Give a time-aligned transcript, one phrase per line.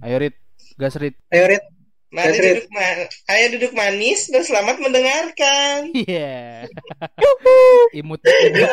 [0.00, 0.36] Ayo Rit,
[0.76, 1.16] gas Rit.
[1.28, 1.64] Ayo Rit.
[2.10, 5.92] Mari Gas, duduk ma- Ayo duduk manis dan selamat mendengarkan.
[6.02, 6.66] Iya.
[8.00, 8.70] imut, imut.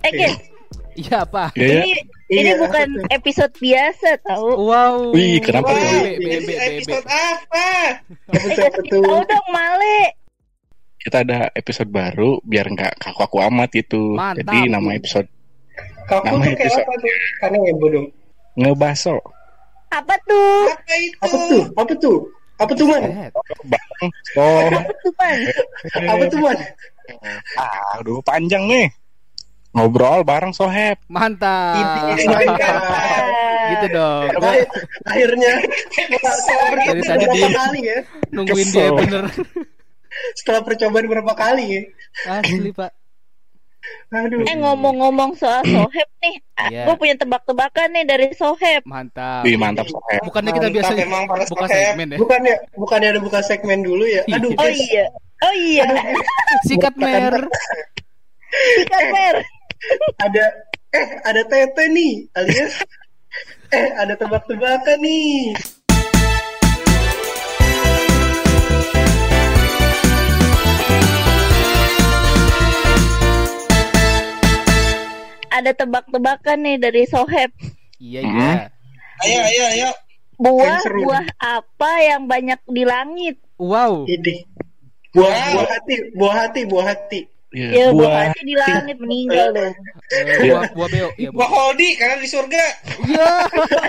[0.00, 0.32] Eh, Ken,
[0.96, 1.44] Iya apa?
[1.54, 1.82] Iya, ya.
[1.86, 1.92] ini
[2.30, 2.62] ini Iya.
[2.62, 4.48] bukan episode biasa tahu.
[4.62, 5.10] Wow.
[5.10, 5.98] Wih, kenapa Wah, tuh?
[6.00, 7.66] Be, be, ini be, be, episode apa?
[8.30, 9.02] Eh, kasih tuh?
[9.02, 9.98] tahu dong, Male.
[10.96, 14.14] Kita ada episode baru biar nggak kaku-kaku amat gitu.
[14.14, 14.46] Mantap.
[14.46, 15.28] Jadi nama episode
[16.04, 16.84] Kaku Nama tuh kayak episode.
[16.84, 17.12] apa tuh?
[17.40, 18.04] Karena ya bodoh.
[18.52, 19.16] ngebaso.
[19.90, 20.62] Apa tuh?
[20.70, 21.16] Apa itu?
[21.22, 21.62] Apa tuh?
[21.74, 22.18] Apa tuh?
[22.60, 23.02] Apa tuh man?
[23.72, 23.86] Bang,
[24.36, 25.38] oh, Apa tuh, Man?
[26.04, 26.58] Apa tuh man?
[27.96, 28.86] aduh panjang nih.
[29.70, 30.98] Ngobrol bareng Soheb.
[31.06, 31.78] Mantap.
[32.18, 32.82] Mantap.
[33.70, 34.26] gitu dong.
[35.06, 35.52] Akhirnya
[36.10, 37.98] setelah Dari tadi kali ya?
[38.30, 38.74] nungguin Kesel.
[38.74, 39.24] dia bener.
[40.34, 41.82] Setelah percobaan berapa kali ya?
[42.28, 42.90] Asli, Pak.
[44.10, 44.42] Aduh.
[44.42, 46.34] Eh ngomong-ngomong soal Soheb nih,
[46.68, 46.84] Iya.
[46.84, 48.82] gue punya tebak-tebakan nih dari Soheb.
[48.84, 49.46] Mantap.
[49.46, 50.20] Wih, mantap Soheb.
[50.20, 51.70] Bukannya kita Mantap, biasanya emang para buka Soheb.
[51.72, 52.18] segmen ya?
[52.18, 54.22] Bukannya bukannya ada buka segmen dulu ya?
[54.28, 55.04] Aduh, Oh iya,
[55.40, 55.86] oh iya,
[56.66, 57.38] Sikat mer.
[58.90, 59.36] kan Mer.
[60.20, 60.44] Ada
[60.90, 62.74] eh ada tete nih alias
[63.72, 65.54] eh ada tebak-tebakan nih
[75.50, 77.52] Ada tebak-tebakan nih dari Soheb.
[78.00, 78.50] Iya, iya.
[79.20, 79.90] Ayo, ayo, ayo.
[80.40, 83.36] Buah buah apa yang banyak di langit?
[83.60, 84.08] Wow.
[84.08, 84.48] ini
[85.12, 85.52] buah Wow.
[85.52, 87.20] buah hati buah hati buah hati
[87.50, 88.46] Iya, Ya buah buah.
[88.46, 89.74] di langit meninggal dong.
[90.14, 91.08] Eh, buah buah beo.
[91.18, 91.48] Iya, Buah buah.
[91.50, 92.64] Holdi karena di surga.
[93.02, 93.30] Iya.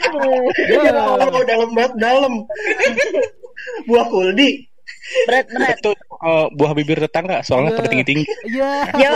[0.10, 0.42] Aduh,
[0.86, 2.34] ya Allah dalam banget dalam
[3.90, 4.08] buah
[5.28, 5.78] berat berat.
[5.78, 7.78] Itu eh, buah bibir tetangga soalnya Iya.
[7.78, 8.26] pada tinggi-tinggi.
[8.50, 8.72] Iya.
[8.98, 9.12] Ya,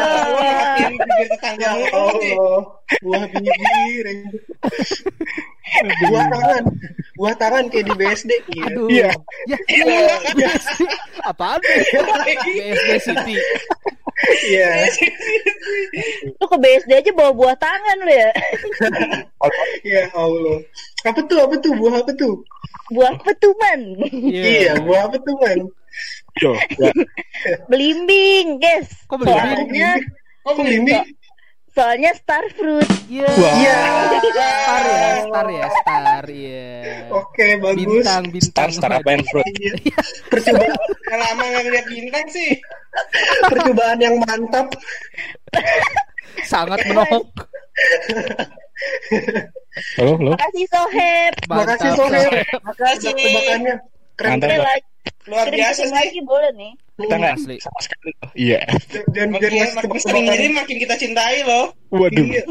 [0.93, 1.89] bibir tetangga ya.
[1.89, 2.57] Allah
[3.01, 4.05] buah bibir
[6.05, 6.63] buah tangan
[7.17, 8.87] buah tangan kayak di BSD gitu Aduh.
[8.91, 9.09] Iya.
[9.49, 10.51] Ya, iya.
[11.25, 11.79] Apaan tuh?
[12.45, 13.35] BSD City.
[14.47, 14.71] iya
[16.39, 18.31] lu ke BSD aja bawa buah tangan lu ya.
[19.83, 20.63] ya Allah
[21.03, 22.41] apa tuh apa tuh buah apa tuh
[22.93, 23.79] Buah petuman.
[24.29, 25.65] iya buah apa tuh man
[26.43, 26.91] Yo, ya.
[27.71, 28.91] Belimbing, guys.
[29.07, 29.39] Kok belimbing?
[29.39, 29.91] Soalnya
[30.43, 30.93] oh ini
[31.75, 32.87] soalnya star fruit.
[33.11, 33.27] Iya.
[33.35, 33.55] Wah.
[33.59, 33.79] iya
[34.65, 36.71] Star ya, star ya, star ya.
[37.11, 38.47] oke bagus Bintang, bintang.
[38.49, 39.53] Star Star apa yang fruit?
[39.59, 39.99] Iya.
[40.31, 42.49] percobaan Udah lama nggak ngeliat bintang sih.
[43.51, 44.67] percobaan yang mantap
[46.47, 47.27] Sangat menohok.
[49.99, 50.31] Halo, halo.
[50.35, 51.33] Makasih Soheb.
[51.47, 52.31] Makasih, Soheb.
[52.63, 53.11] Makasih.
[53.15, 53.75] tebakannya
[54.15, 54.59] keren Pak.
[54.63, 54.89] lagi.
[55.27, 55.91] Luar biasa sih.
[55.91, 56.73] lagi boleh nih.
[56.95, 57.55] Kita nggak Asli.
[57.59, 58.11] sama sekali.
[58.33, 58.59] Iya.
[59.11, 61.75] dan dan Makin, makin sering ngirim makin kita cintai loh.
[61.89, 62.23] Waduh.
[62.23, 62.43] Iya.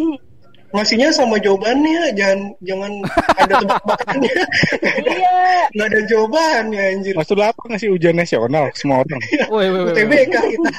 [0.71, 2.93] ngasihnya sama jawabannya jangan jangan
[3.37, 4.35] ada tebak-tebakannya
[5.07, 5.39] Iya.
[5.71, 9.23] nggak ada jawabannya anjir Maksud lu apa ngasih ujian nasional semua orang?
[9.55, 9.83] Woi, woi, woi.
[9.87, 9.93] woi.
[9.95, 10.71] UTBK kita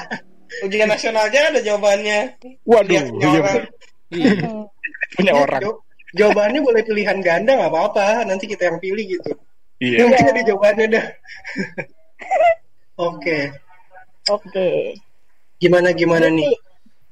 [0.62, 2.18] Ujian nasional aja ada jawabannya.
[2.62, 3.56] Waduh, iya orang.
[4.10, 4.30] Iya.
[5.16, 5.60] punya Iya, orang.
[5.60, 5.80] jaw-
[6.12, 9.32] jawabannya boleh pilihan ganda nggak apa-apa nanti kita yang pilih gitu
[9.76, 9.96] Iya.
[9.98, 11.06] yang penting ada jawabannya dah
[12.96, 13.38] oke
[14.26, 14.98] Oke.
[15.56, 16.50] gimana gimana nih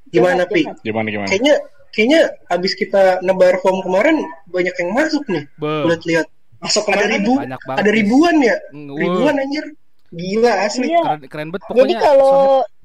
[0.07, 1.27] gimana pi Gimana gimana?
[1.27, 1.55] kayaknya
[1.89, 7.37] kayaknya abis kita nebar form kemarin banyak yang masuk nih lihat-lihat Masuk ada ribu
[7.67, 9.65] ada ribuan ya Mm, ribuan anjir
[10.07, 11.01] gila asli Iya.
[11.03, 11.99] Keren, keren banget Jadi pokoknya.
[11.99, 12.35] kalau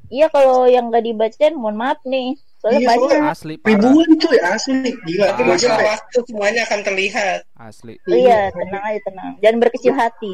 [0.09, 2.35] iya kalau yang nggak dibacain mohon maaf nih.
[2.59, 3.21] Soalnya Iya, banyak.
[3.25, 3.71] asli parah.
[3.73, 5.29] ribuan cuy asli gila Ah.
[5.31, 7.39] Tapi Gua masalah sampai- waktu semuanya akan terlihat.
[7.55, 7.95] Asli.
[8.05, 9.31] Iya, tenang aja tenang.
[9.39, 10.33] Jangan berkecil hati.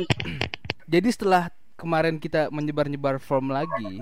[0.86, 1.44] Jadi setelah
[1.76, 4.00] kemarin kita menyebar-nyebar form lagi,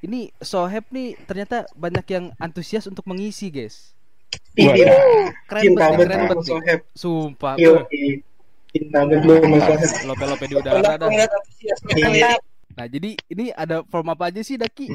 [0.00, 3.92] ini Soheb nih ternyata banyak yang antusias untuk mengisi, guys.
[4.56, 4.92] iya
[5.46, 6.46] Keren cinta banget, banget keren banget.
[6.48, 7.54] Soheb Sumpah.
[7.60, 7.84] Yo,
[8.72, 11.28] cinta lu sama Soheb Lope-lope di udara Iya.
[11.94, 12.40] kalian.
[12.74, 14.90] Nah, jadi ini ada form apa aja sih, Daki?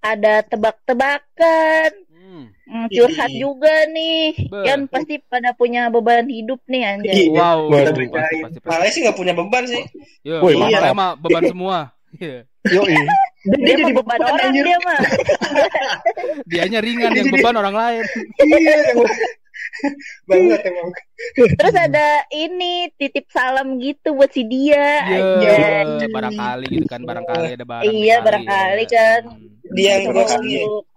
[0.00, 1.90] Ada tebak-tebakan.
[2.30, 2.46] Hmm.
[2.62, 3.40] Hmm, curhat Iya.
[3.42, 4.22] juga nih.
[4.46, 4.58] Be.
[4.62, 7.26] Kan pasti pada punya beban hidup nih anjay.
[7.26, 8.22] Iya, Wow, kita pasti, beritain.
[8.22, 8.68] pasti, pasti, pasti.
[8.70, 9.82] Malah sih nggak punya beban sih.
[10.22, 10.36] Yo.
[10.46, 11.78] Raya mah beban semua.
[12.14, 12.46] Iya.
[12.70, 13.02] Yo, dia,
[13.40, 15.00] Dia dia jadi beban beban orang anjir dia mah.
[16.46, 18.04] Dianya ringan yang beban orang lain.
[18.46, 18.74] iya
[20.26, 20.90] banget emang
[21.36, 25.04] Terus ada ini titip salam gitu buat si dia.
[25.04, 26.08] Iya, Anjay.
[26.08, 27.84] barangkali gitu kan, barangkali ada barang.
[27.92, 29.20] Iya, barangkali kan.
[29.28, 29.48] Hmm.
[29.76, 30.89] Dia yang.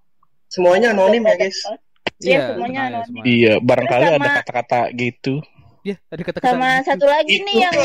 [0.54, 3.22] Semuanya anonim ya guys Iya, Iya, semuanya anonim.
[3.26, 5.34] Iya, barangkali Sama- ada kata-kata gitu.
[5.84, 6.88] Ya, ada kata-kata Sama gitu.
[6.88, 7.74] satu lagi nih yang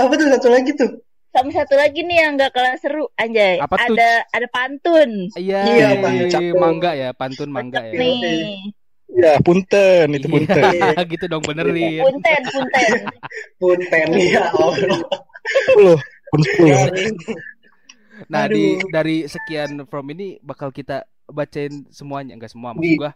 [0.00, 0.90] apa tuh satu lagi tuh?
[1.28, 3.58] sama satu lagi nih yang gak kalah seru anjay.
[3.58, 3.98] Apa tuh?
[3.98, 5.10] ada ada pantun.
[5.34, 6.30] Iya, Iya, iya.
[6.30, 6.54] Cakep.
[6.56, 7.92] mangga ya, pantun mangga ya.
[7.92, 8.70] Nih.
[9.10, 10.62] Ya, punten itu punten.
[10.72, 12.00] Iya, gitu dong benerin.
[12.00, 12.90] Punten, punten.
[13.58, 15.02] Punten ya Allah.
[15.66, 15.98] Sepuluh,
[16.30, 16.40] pun
[18.26, 18.90] Nah, di Aduh.
[18.90, 23.12] dari sekian from ini bakal kita bacain semuanya, enggak semua maksud Di- gua.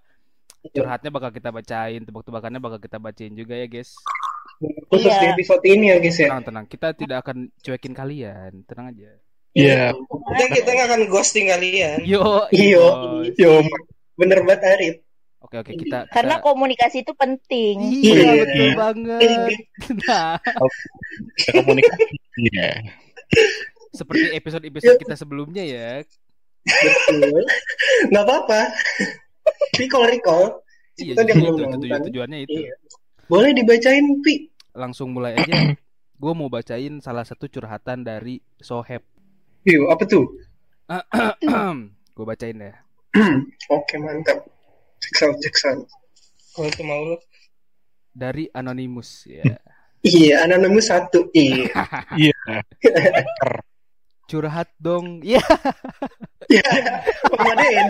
[0.68, 3.94] Curhatnya bakal kita bacain, tebak-tebakannya bakal kita bacain juga ya, guys.
[4.90, 5.20] Khusus Iya.
[5.22, 6.28] di episode ini ya guys ya.
[6.28, 6.66] Tenang, tenang.
[6.66, 8.66] Kita tidak akan cuekin kalian.
[8.66, 9.10] Tenang aja.
[9.54, 9.94] Iya.
[10.34, 12.02] Kita kita nggak akan ghosting kalian.
[12.02, 12.84] Yo, Iyo.
[13.22, 13.30] boy.
[13.38, 13.52] Yo,
[14.18, 14.96] Bener banget Arif.
[15.38, 17.76] Oke, oke, kita Karena kita- komunikasi itu penting.
[18.02, 18.42] Iya, Iya.
[18.42, 19.20] betul banget.
[20.02, 20.34] Nah,
[21.54, 22.04] komunikasi.
[22.50, 22.70] Iya.
[23.92, 26.02] Seperti episode-episode kita sebelumnya ya.
[26.64, 27.44] Betul.
[28.12, 28.60] Nggak apa-apa.
[29.76, 30.44] Recall recall.
[30.98, 32.58] Iya, dia itu, belum tuju- tujuannya itu.
[32.66, 32.74] Iya.
[33.30, 34.50] Boleh dibacain Pi.
[34.74, 35.72] Langsung mulai aja.
[36.18, 39.06] Gue mau bacain salah satu curhatan dari Soheb.
[39.62, 40.26] Yuk, apa tuh?
[42.16, 42.74] Gue bacain ya.
[43.76, 44.42] Oke mantap.
[44.98, 45.76] Jackson Jackson.
[46.56, 47.16] Kalau itu mau lu.
[48.10, 49.46] Dari Anonymous ya.
[50.02, 51.30] Iya, nemu satu.
[51.38, 51.70] Iya.
[52.18, 52.34] Iya.
[54.28, 55.20] Curhat dong.
[55.28, 55.40] Iya,
[56.48, 56.64] Iya.
[57.28, 57.86] Pemaden.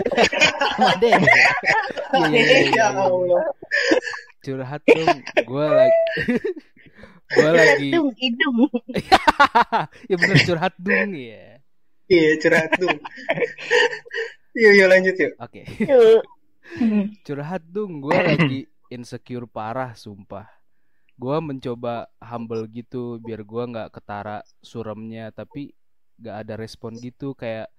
[0.79, 1.11] Made.
[1.11, 2.87] Iya, iya, iya, Ya.
[2.91, 3.45] Allah.
[4.43, 5.19] Curhat dong.
[5.47, 6.01] Gue lagi
[7.39, 8.57] Gue lagi Hidung, hidung.
[10.11, 11.61] Ya bener curhat dong ya.
[12.09, 12.89] Iya, curhat tuh.
[14.57, 15.33] Yuk, yuk lanjut yuk.
[15.39, 15.63] Oke.
[17.23, 20.49] Curhat dong, gue lagi insecure parah, sumpah.
[21.15, 25.78] Gue mencoba humble gitu, biar gue nggak ketara suramnya, tapi
[26.19, 27.71] nggak ada respon gitu, kayak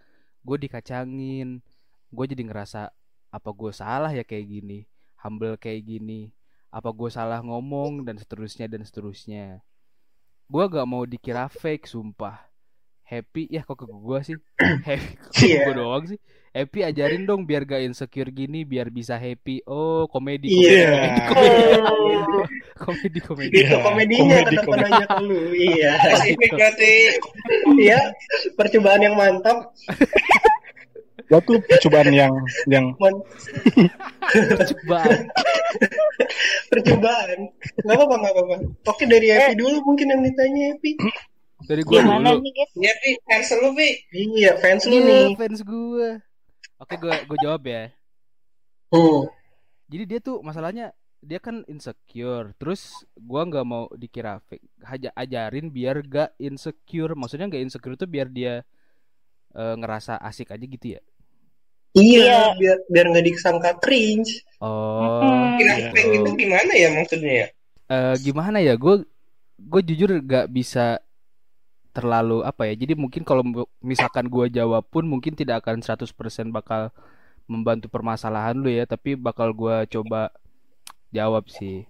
[0.43, 1.61] gue dikacangin.
[2.09, 2.89] Gue jadi ngerasa
[3.29, 4.89] apa gue salah ya kayak gini,
[5.21, 6.33] humble kayak gini,
[6.73, 9.61] apa gue salah ngomong dan seterusnya dan seterusnya.
[10.49, 12.48] Gue gak mau dikira fake, sumpah.
[13.09, 14.35] Happy ya kok ke gue sih?
[14.87, 15.59] Happy kok ke Iya.
[15.65, 16.19] gue doang sih?
[16.49, 19.61] Happy ajarin dong biar gak insecure gini biar bisa happy.
[19.65, 21.25] Oh, komedi Iya.
[21.25, 22.45] komedi komedi Oh.
[22.77, 23.51] komedi komedi.
[23.51, 25.39] Itu Iya, komedinya komedi, kata penanya ke lu.
[25.53, 25.91] Iya.
[26.53, 26.91] Berarti.
[27.77, 27.99] Iya,
[28.53, 29.57] percobaan yang mantap.
[31.29, 32.33] Gua tuh percobaan yang
[32.65, 33.13] yang Coba.
[36.69, 37.39] percobaan.
[37.79, 38.55] Gak apa-apa, gak apa-apa.
[38.85, 40.97] Oke, dari Epi dulu mungkin yang ditanya Epi.
[41.59, 42.41] Dari gue Gimana dulu.
[42.41, 42.71] nih guys?
[42.73, 43.89] Ya, Pi, cancel lu, Pi.
[44.11, 45.25] Iya, fans lu Iya, nih.
[45.35, 46.09] fans gue.
[46.77, 47.91] Oke, gue gue jawab ya.
[48.89, 49.27] Hmm.
[49.85, 52.55] Jadi dia tuh masalahnya dia kan insecure.
[52.55, 54.63] Terus gua nggak mau dikira fake.
[54.81, 57.11] Haja ajarin biar gak insecure.
[57.11, 58.63] Maksudnya gak insecure tuh biar dia
[59.51, 61.01] eh, ngerasa asik aja gitu ya.
[61.91, 62.39] Iya, Iya.
[62.55, 64.45] biar biar nggak disangka cringe.
[64.61, 65.19] Oh.
[65.19, 65.57] Mm-mm.
[65.57, 65.89] Kira gitu.
[65.91, 67.47] fake itu gimana ya maksudnya ya?
[67.89, 68.73] Eh, gimana ya?
[68.73, 69.03] Gue
[69.59, 71.03] gue jujur gak bisa
[71.99, 72.79] terlalu apa ya.
[72.79, 73.43] Jadi mungkin kalau
[73.83, 76.15] misalkan gua jawab pun mungkin tidak akan 100%
[76.55, 76.95] bakal
[77.51, 80.31] membantu permasalahan lu ya, tapi bakal gua coba
[81.11, 81.83] jawab sih.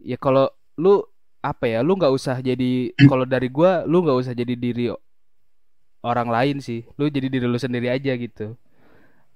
[0.00, 0.48] Ya kalau
[0.80, 1.04] lu
[1.44, 4.88] apa ya, lu nggak usah jadi kalau dari gua lu nggak usah jadi diri
[6.06, 6.86] orang lain sih.
[6.96, 8.56] Lu jadi diri lu sendiri aja gitu.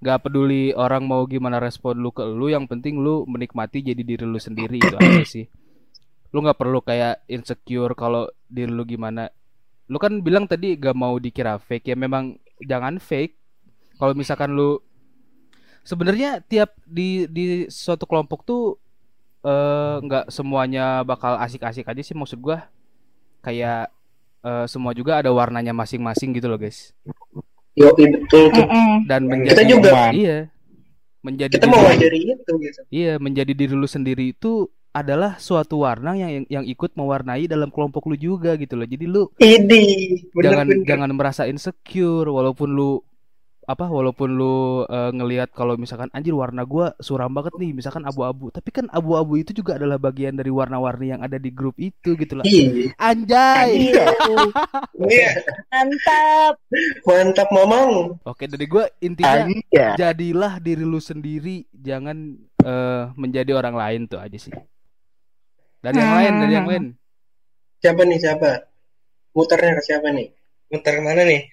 [0.01, 4.25] Gak peduli orang mau gimana respon lu ke lu, yang penting lu menikmati jadi diri
[4.25, 5.45] lu sendiri itu aja sih.
[6.33, 9.29] Lu nggak perlu kayak insecure kalau diri lu gimana.
[9.91, 13.35] Lu kan bilang tadi gak mau dikira fake ya memang jangan fake.
[13.99, 14.79] Kalau misalkan lu
[15.83, 18.63] sebenarnya tiap di di suatu kelompok tuh
[19.43, 22.71] eh, nggak semuanya bakal asik-asik aja sih maksud gua.
[23.43, 23.91] Kayak
[24.41, 26.95] eh, semua juga ada warnanya masing-masing gitu loh guys.
[27.75, 28.67] Yo, iya, betul tuh.
[29.07, 29.91] Dan Kita menjadi juga.
[30.15, 30.39] iya
[31.21, 32.81] menjadi Kita diri- mau ngajari itu gitu.
[32.89, 38.07] Iya, menjadi diri lu sendiri itu adalah suatu warna yang yang, ikut mewarnai dalam kelompok
[38.07, 38.85] lu juga gitu loh.
[38.85, 39.83] Jadi lu Ini
[40.35, 40.87] jangan bener-bener.
[40.87, 42.99] jangan merasa insecure walaupun lu
[43.63, 48.51] apa walaupun lu eh, ngelihat kalau misalkan anjir warna gua suram banget nih misalkan abu-abu
[48.51, 52.35] tapi kan abu-abu itu juga adalah bagian dari warna-warni yang ada di grup itu gitu
[52.35, 54.05] lah Iya, anjay Iya.
[54.99, 55.31] Iya.
[55.71, 56.53] Mantap.
[57.07, 58.19] mantap Mamang.
[58.21, 59.87] oke dari gua intinya Anja.
[59.95, 64.51] jadilah diri lu sendiri jangan eh, menjadi orang lain tuh aja sih
[65.81, 66.85] dari yang lain dari yang lain
[67.81, 68.69] Siapa nih siapa?
[69.33, 70.29] Muternya ke siapa nih?
[70.69, 71.49] Muter ke mana nih?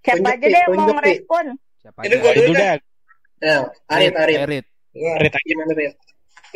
[0.00, 1.46] Siapa aja deh yang mau ngerespon?
[1.76, 2.64] siapa Itu aja gua Itu dulu dah.
[2.64, 2.76] dah.
[3.42, 3.60] Nah,
[3.92, 4.64] Arit, Arit.
[4.96, 5.44] Gua, Arit aja.
[5.44, 5.94] Gimana, Rit?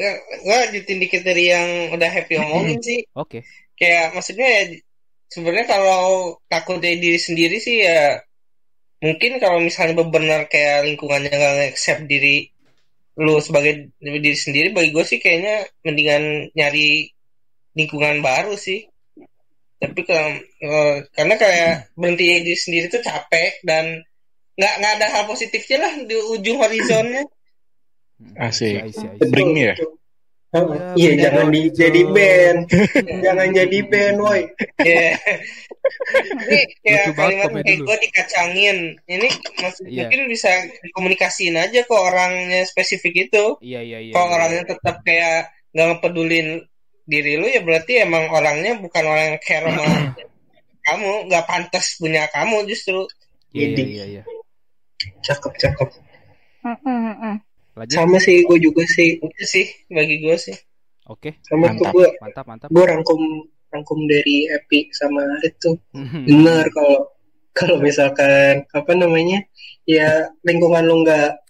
[0.00, 0.12] gua,
[0.44, 3.00] gua lanjutin dikit dari yang udah happy omongin sih.
[3.12, 3.44] oke
[3.76, 4.62] Kayak maksudnya ya
[5.28, 8.24] sebenarnya kalau takut dari diri sendiri sih ya
[9.04, 12.48] mungkin kalau misalnya benar kayak lingkungannya nggak accept diri
[13.16, 17.08] lu sebagai diri sendiri bagi gue sih kayaknya mendingan nyari
[17.72, 18.84] lingkungan baru sih
[19.76, 20.18] tapi ke,
[20.64, 24.04] eh, karena kayak berhenti diri sendiri tuh capek dan
[24.56, 27.24] nggak nggak ada hal positifnya lah di ujung horizonnya
[28.40, 28.80] Asik.
[28.80, 29.08] I see.
[29.20, 29.74] Betul, Bring me ya?
[29.76, 30.60] Ya,
[30.96, 32.60] Iya, jangan di jadi band.
[33.20, 34.42] jangan jadi band, woi.
[34.80, 35.12] Iya.
[36.36, 37.84] Ini kayak kalimat komedi kayak lu.
[37.86, 38.78] gue dikacangin.
[39.06, 39.28] Ini
[39.60, 40.06] maksud, Iya.
[40.06, 40.50] mungkin bisa
[40.82, 43.44] dikomunikasiin aja ke orangnya spesifik itu.
[43.62, 44.12] Iya iya iya.
[44.12, 44.34] Kalau iya.
[44.36, 46.48] orangnya tetap kayak nggak ngepedulin
[47.06, 49.84] diri lu ya berarti emang orangnya bukan orang yang care sama
[50.86, 53.06] kamu, nggak pantas punya kamu justru.
[53.52, 53.82] Iya iya Jadi.
[53.86, 54.04] iya.
[54.10, 54.22] iya.
[55.22, 55.88] Cakep, cakep.
[57.76, 57.92] Lanjut.
[57.94, 59.20] Sama sih, gue juga sih.
[59.20, 60.56] Itu sih bagi gue sih.
[61.06, 61.78] Oke, Sama Mantap.
[61.78, 62.68] tuh gue, mantap mantap.
[62.74, 63.20] gue rangkum
[63.76, 65.76] rangkum dari Epi sama itu.
[65.92, 66.24] Hmm.
[66.24, 67.12] Bener kalau
[67.56, 69.44] kalau misalkan apa namanya
[69.84, 71.40] ya lingkungan lu nggak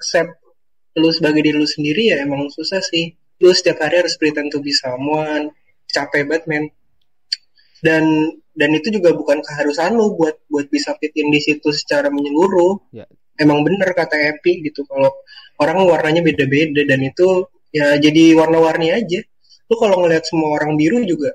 [0.00, 0.40] accept
[0.96, 3.16] lu sebagai diri lu sendiri ya emang susah sih.
[3.40, 5.50] Lu setiap hari harus pretend to be someone.
[5.88, 6.64] Capek banget men.
[7.82, 8.04] Dan
[8.52, 12.92] dan itu juga bukan keharusan lu buat buat bisa fit in di situ secara menyeluruh.
[12.92, 13.08] Ya.
[13.40, 15.10] Emang bener kata Epi gitu kalau
[15.58, 19.20] orang warnanya beda-beda dan itu ya jadi warna-warni aja.
[19.72, 21.32] Lu kalau ngelihat semua orang biru juga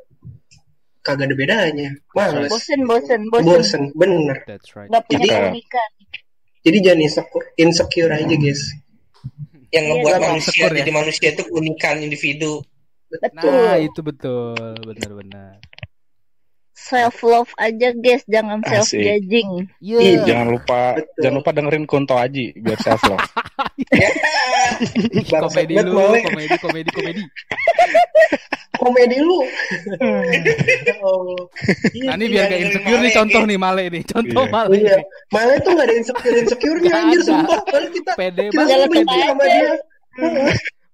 [1.08, 1.90] kagak ada bedanya.
[2.12, 2.52] Males.
[2.52, 3.48] Bosen, bosen, bosen.
[3.48, 4.38] Bosen, bener.
[4.44, 4.92] That's right.
[4.92, 5.90] Nggak punya Jadi- keunikan.
[6.68, 8.62] Jadi jangan insecure, insecure aja guys.
[9.72, 10.78] Yang Iya, ngebuat gampang manusia sekor ya.
[10.84, 12.54] jadi manusia itu keunikan individu.
[13.08, 13.48] Betul.
[13.48, 14.52] Nah, itu betul,
[14.84, 15.64] benar-benar.
[16.88, 18.72] Self love aja guys, jangan Asik.
[18.72, 19.50] self judging.
[19.78, 19.98] Iya.
[20.00, 20.20] Iya.
[20.24, 21.20] Jangan lupa Betul.
[21.20, 23.20] jangan lupa dengerin Kunto Aji biar self love.
[25.28, 26.20] Komedi lu, Male.
[26.24, 27.22] komedi, komedi, komedi.
[28.78, 29.40] Komedi lu.
[31.90, 34.54] Iya, Nah, ini biar gak dengerin insecure nih Male, contoh nih Male nih, contoh Iya.
[34.54, 34.76] Male.
[34.78, 34.98] Iya.
[35.28, 37.60] Malah itu gak ada insecure insecure-nya Nggak anjir sumpah.
[37.66, 39.72] Padahal kita Pede kita banget, sama dia.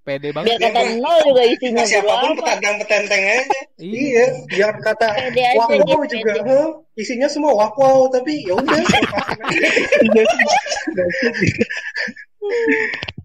[0.03, 0.59] Pede Biar banget.
[0.59, 2.37] kata nol juga isinya bodo siapa pun amat.
[2.43, 3.59] petadang petenteng aja.
[3.79, 6.33] Iya, jangan kata Pede aja, wow gitu, juga.
[6.43, 6.67] Huh?
[6.93, 8.77] Isinya semua wow wow tapi ya udah.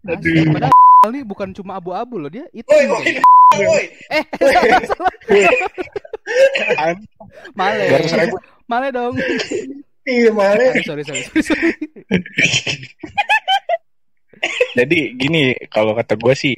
[0.09, 0.73] Asli, Padahal
[1.13, 2.67] ini bukan cuma abu-abu loh dia itu.
[2.67, 3.19] Woi, woi,
[3.59, 3.85] woi.
[4.09, 4.23] Eh,
[4.55, 5.13] salah, salah.
[6.79, 7.07] An-
[7.55, 7.85] Male.
[8.67, 9.15] Male dong.
[10.05, 10.73] Iya malah.
[10.87, 11.73] Sorry, sorry, sorry, sorry.
[14.75, 16.55] Jadi gini kalau kata gue sih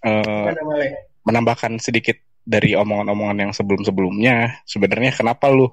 [0.00, 0.90] eh, malah?
[1.22, 5.68] menambahkan sedikit dari omongan-omongan yang sebelum-sebelumnya sebenarnya kenapa lu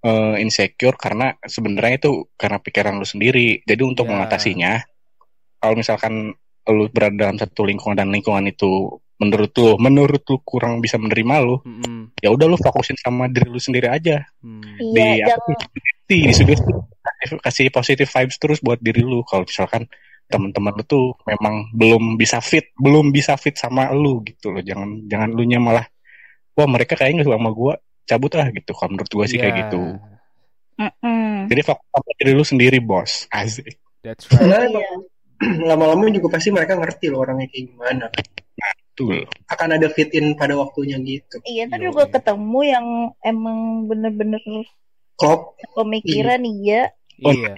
[0.00, 4.10] eh, insecure karena sebenarnya itu karena pikiran lu sendiri jadi untuk Ya.
[4.12, 4.72] mengatasinya
[5.58, 6.32] kalau misalkan
[6.64, 11.34] lu berada dalam satu lingkungan dan lingkungan itu menurut lu menurut lu kurang bisa menerima
[11.40, 12.14] lu Mm-mm.
[12.18, 14.60] ya udah lu fokusin sama diri lu sendiri aja Hmm.
[14.92, 15.68] di Iya, apa jangan
[16.04, 16.70] di sugesti
[17.04, 19.88] kasih- kasih positive vibes terus buat diri lu kalau misalkan
[20.28, 25.04] teman-teman lu tuh memang belum bisa fit belum bisa fit sama lu gitu loh jangan
[25.06, 25.84] jangan lu nya malah
[26.54, 29.60] wah mereka kayaknya suka sama gua cabut ah gitu kalau menurut gua sih kayak Ya,
[29.68, 29.82] gitu
[30.74, 31.46] Mm-mm.
[31.46, 34.44] jadi fokus sama diri lu sendiri bos asik That's right.
[34.44, 34.68] Iya.
[34.68, 34.84] emang
[35.72, 38.06] lama-lama juga pasti mereka ngerti loh orangnya kayak gimana.
[38.94, 41.40] betul Akan ada fit in pada waktunya gitu.
[41.42, 41.88] Iya, Yoi.
[41.90, 42.86] juga ketemu yang
[43.24, 44.44] emang bener-bener
[45.16, 45.56] Klop.
[45.72, 46.92] pemikiran iya.
[47.24, 47.56] oh Iya.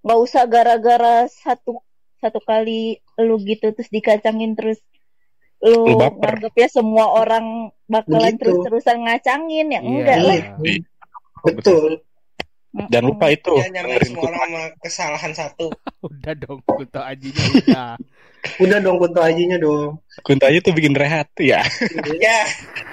[0.00, 1.80] Nggak usah gara-gara satu
[2.16, 4.80] satu kali lu gitu terus dikacangin terus
[5.60, 5.96] lu
[6.52, 8.40] ya semua orang bakalan Begitu.
[8.40, 9.80] terus-terusan ngacangin ya Iya.
[9.80, 10.36] enggak lah.
[10.60, 10.80] Iya.
[11.52, 11.90] Betul.
[12.70, 15.66] jangan lupa itu Ya nyamain dengerin semua Kunto orang sama kesalahan satu.
[16.06, 17.90] Udah dong, kuto ajinya udah.
[18.56, 19.98] Udah dong kunto ajinya dong.
[20.22, 21.60] Kunto aja tuh bikin rehat ya
[22.16, 22.38] Ya,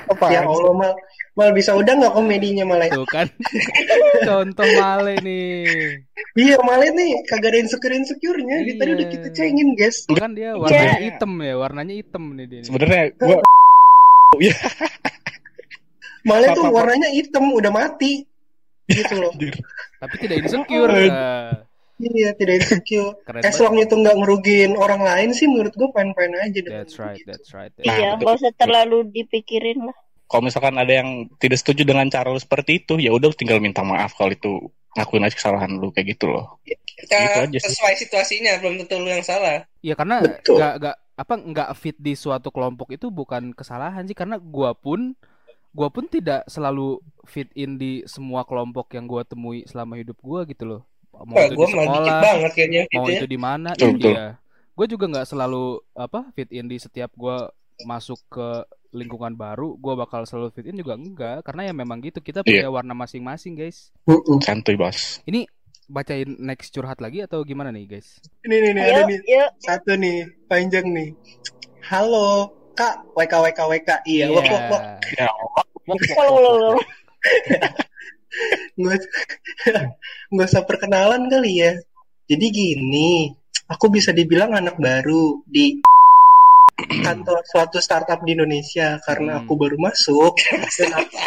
[0.10, 0.92] apa Ya Allah mal
[1.38, 2.90] mal bisa udah nggak komedinya malah.
[2.90, 3.30] Tuh kan.
[4.28, 6.02] Contoh Male nih.
[6.34, 8.66] Iya malah nih kagak ada insecure insecure-nya.
[8.66, 8.98] Di Tadi Iya.
[8.98, 10.10] udah kita cengin guys.
[10.10, 11.06] Kan dia warnanya Iya.
[11.14, 12.62] hitam ya, warnanya hitam nih dia.
[12.66, 13.38] sebenarnya gua
[16.28, 16.76] Malah tuh Apa-apa.
[16.76, 18.26] warnanya hitam udah mati.
[18.88, 19.32] Gitu loh.
[20.00, 20.92] Tapi tidak insecure.
[20.92, 21.08] Aduh.
[21.08, 21.54] Nah,
[21.98, 23.18] Iya tidak insecure.
[23.26, 26.60] keren As long itu nggak ngerugiin orang lain sih menurut gue fine-fine aja.
[26.62, 27.26] That's right, gitu.
[27.34, 27.74] that's right.
[27.74, 28.22] Nah, iya, betul.
[28.22, 29.98] nggak usah terlalu dipikirin lah.
[30.28, 33.82] Kalau misalkan ada yang tidak setuju dengan cara lu seperti itu ya udah tinggal minta
[33.84, 34.52] maaf kalau itu
[34.96, 36.60] ngakuin aja kesalahan lu kayak gitu loh
[36.98, 37.78] kita Gitu aja sih.
[37.78, 39.62] sesuai situasinya, belum tentu lu yang salah.
[39.86, 40.58] Iya karena Betul.
[40.58, 45.14] nggak nggak apa nggak fit di suatu kelompok itu bukan kesalahan sih karena gua pun
[45.78, 46.98] gua pun tidak selalu
[47.30, 50.82] fit in di semua kelompok yang gua temui selama hidup gua gitu loh.
[51.14, 53.18] Mau Wah, itu gue di sekolah, banget kayaknya mau gitu ya.
[53.18, 54.26] itu di mana, iya.
[54.78, 57.50] Gue juga nggak selalu apa fit in di setiap gua
[57.86, 62.20] masuk ke lingkungan baru, gua bakal selalu fit in juga enggak karena ya memang gitu
[62.20, 62.64] kita Iya.
[62.64, 63.92] punya warna masing-masing guys.
[64.40, 65.44] Santuy bos Ini
[65.86, 68.20] bacain next curhat lagi atau gimana nih guys?
[68.44, 69.50] Ini nih, nih Ayo, ada nih yuk.
[69.60, 71.10] satu nih panjang nih.
[71.84, 73.90] Halo kak, WK WK WK.
[74.04, 74.82] Iya, wok wok wok.
[75.16, 75.28] Ya,
[75.88, 76.76] Follow, follow, follow.
[78.78, 79.00] Nggak
[80.36, 81.74] nggak usah perkenalan kali ya.
[82.28, 83.32] Jadi gini,
[83.66, 85.80] aku bisa dibilang anak baru di
[86.78, 89.42] kantor suatu startup di Indonesia karena Hmm.
[89.44, 90.34] aku baru masuk
[90.78, 91.18] dan aku,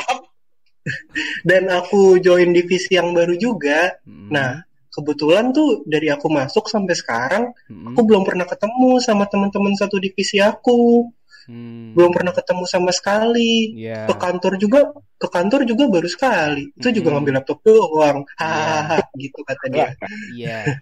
[1.45, 3.99] dan aku join divisi yang baru juga.
[4.07, 9.27] Mm, Nah, kebetulan tuh dari aku masuk sampai sekarang mm, aku belum pernah ketemu sama
[9.27, 11.11] teman-teman satu divisi aku.
[11.51, 13.75] mm, Belum pernah ketemu sama sekali.
[13.75, 14.07] Iya.
[14.07, 14.81] Ke kantor juga
[15.21, 16.71] ke kantor juga baru sekali.
[16.79, 17.15] Itu juga Hmm.
[17.21, 18.23] ngambil laptop doang.
[18.39, 19.91] Hahaha gitu kata dia.
[20.31, 20.79] Iya.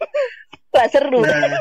[0.69, 1.25] Wah, seru.
[1.25, 1.57] Nah,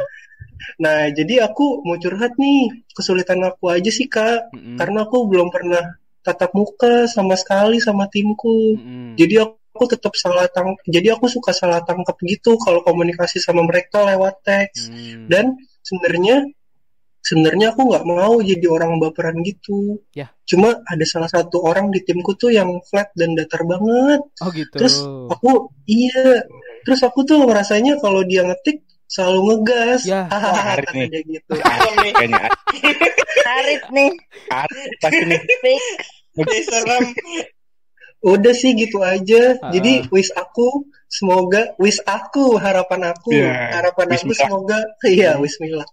[0.81, 2.85] nah jadi aku mau curhat nih.
[2.93, 4.53] Kesulitan aku aja sih, Kak.
[4.53, 4.77] Mm-mm.
[4.77, 5.83] Karena aku belum pernah
[6.25, 8.75] tatap muka sama sekali sama timku.
[8.75, 9.15] Mm-mm.
[9.15, 14.03] Jadi aku tetap salah tang jadi aku suka salah tangkap gitu kalau komunikasi sama mereka
[14.03, 14.89] lewat teks.
[14.89, 15.29] Mm.
[15.29, 15.45] Dan
[15.85, 16.49] sebenarnya
[17.27, 19.99] sebenarnya aku nggak mau jadi orang baperan gitu.
[20.15, 20.31] Ya.
[20.47, 24.23] Cuma ada salah satu orang di timku tuh yang flat dan datar banget.
[24.39, 24.75] Oh gitu.
[24.75, 26.43] Terus aku iya.
[26.87, 30.01] Terus aku tuh rasanya kalau dia ngetik selalu ngegas.
[30.03, 30.27] Ya.
[30.27, 31.07] Hahaha kata nih.
[31.25, 31.51] gitu.
[31.55, 32.47] kayaknya
[33.47, 34.11] Harit nih,
[34.51, 35.39] ada pasti nih.
[36.67, 37.05] serem.
[38.17, 39.55] Udah sih gitu aja.
[39.61, 39.71] Ah.
[39.71, 44.41] Jadi wish aku semoga wish aku harapan aku Ya, harapan aku Wismillah.
[44.43, 45.87] semoga iya Wismillah.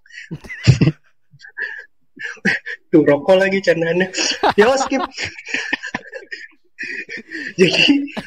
[2.91, 4.09] Tuh rokok lagi candaannya.
[4.59, 5.03] Ya skip.
[7.61, 7.81] jadi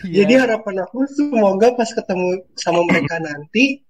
[0.08, 0.24] Iya.
[0.24, 3.84] jadi harapan aku semoga pas ketemu sama mereka nanti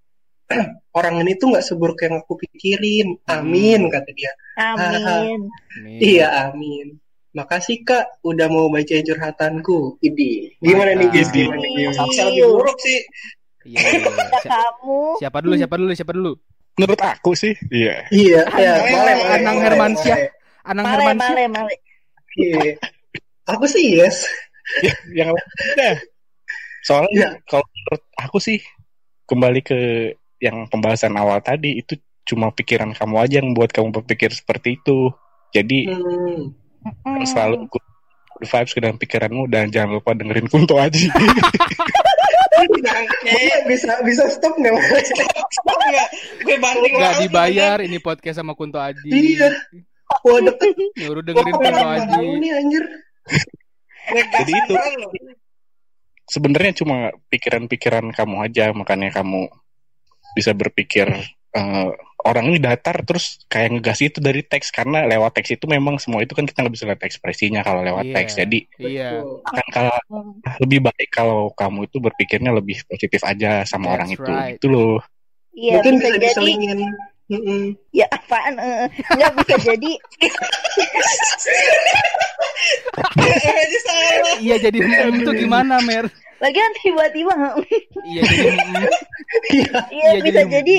[0.97, 3.19] orang ini tuh nggak seburuk yang aku pikirin.
[3.27, 4.31] Amin kata dia.
[4.57, 5.03] Amin.
[5.05, 5.41] Amin.
[6.15, 6.97] Iya amin.
[7.35, 10.01] Makasih kak udah mau bacain curhatanku.
[10.01, 10.57] Idi.
[10.57, 11.29] Gimana nih guys?
[11.29, 11.93] Gimana nih?
[11.93, 12.99] Saksa lebih buruk sih.
[13.67, 14.39] Iya, iya, iya.
[14.41, 14.99] Si- kamu.
[15.21, 15.53] Siapa dulu?
[15.53, 15.91] Siapa dulu?
[15.93, 16.31] Siapa dulu?
[16.77, 18.05] Menurut aku sih, iya.
[18.13, 20.17] Iya, ya, Anang- boleh, boleh, Anang Hermansyah.
[20.61, 21.33] Anang Hermansyah.
[21.33, 21.75] male, male.
[22.37, 22.73] Iya.
[23.49, 24.25] Aku sih yes.
[25.11, 25.95] yang udah.
[26.85, 27.29] Soalnya Iya.
[27.49, 28.57] kalau menurut aku sih
[29.25, 29.79] kembali ke
[30.37, 31.97] yang pembahasan awal tadi itu
[32.27, 35.09] cuma pikiran kamu aja yang buat kamu berpikir seperti itu.
[35.55, 36.53] Jadi Hmm.
[37.03, 37.23] Mm.
[37.27, 37.85] selalu good
[38.37, 41.09] good vibes ke dalam pikiranmu dan jangan lupa dengerin Kunto Aji.
[43.67, 44.73] Bisa bisa stop nggak?
[45.51, 46.09] Stop nggak?
[46.41, 49.09] Gue banting Nggak dibayar ini podcast sama Kunto Aji.
[49.11, 49.51] Iya.
[50.23, 50.73] Wah deket.
[50.97, 52.07] Nyuruh dengerin Kunto Aji.
[52.17, 52.83] tahu nih anjir.
[54.09, 54.73] Jadi itu.
[56.27, 56.97] Sebenarnya cuma
[57.31, 59.47] pikiran-pikiran kamu aja makanya kamu
[60.33, 61.07] bisa berpikir
[61.53, 61.89] eh,
[62.21, 66.19] orang ini datar terus kayak ngegas itu dari teks karena lewat teks itu memang semua
[66.19, 68.13] itu kan kita nggak bisa lihat ekspresinya kalau lewat Iya.
[68.13, 68.33] teks.
[68.35, 69.09] Jadi Iya.
[69.23, 69.31] Betul.
[69.47, 69.95] akan kalau
[70.59, 74.55] lebih baik kalau kamu itu berpikirnya lebih positif aja sama That's orang itu right.
[74.55, 74.99] itu loh
[75.53, 76.25] Iya, Mungkin bisa bisa jadi.
[76.29, 76.79] diselingin.
[77.27, 77.63] Mm-mm.
[77.91, 78.55] Ya apaan?
[78.55, 79.91] eh, Nggak bisa jadi.
[84.37, 86.05] Iya jadi mm, itu gimana Mer?
[86.37, 87.33] Lagian tiba-tiba.
[88.03, 88.57] Iya jadi
[89.49, 89.79] Iya.
[89.89, 90.77] Iya, Iya, bisa jadi- jadi.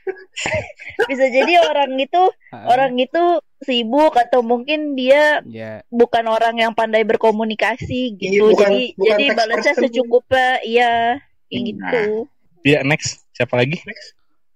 [1.10, 3.22] bisa jadi orang itu orang itu
[3.60, 8.44] sibuk atau mungkin dia ya bukan orang yang pandai berkomunikasi Iya, gitu.
[8.50, 10.48] bukan- jadi bukan jadi balasnya secukupnya.
[10.62, 10.92] Iya,
[11.46, 11.62] kayak Nah.
[11.68, 12.02] gitu.
[12.60, 13.80] ya next siapa lagi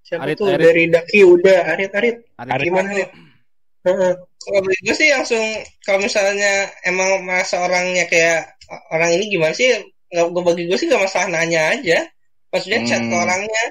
[0.05, 0.61] Siapa Arit, tuh Arit.
[0.61, 2.17] dari Daki udah Arit Arit.
[2.37, 2.65] Arit.
[2.69, 3.09] Gimana Arit?
[3.85, 4.13] Heeh.
[4.45, 5.41] Kalau gue sih langsung
[5.81, 6.53] kalau misalnya
[6.85, 8.53] emang masa orangnya kayak
[8.93, 9.73] orang ini gimana sih?
[10.15, 11.99] Nggak, gue bagi gue sih gak masalah nanya aja.
[12.49, 13.25] Maksudnya chat ke Hmm.
[13.27, 13.65] orangnya.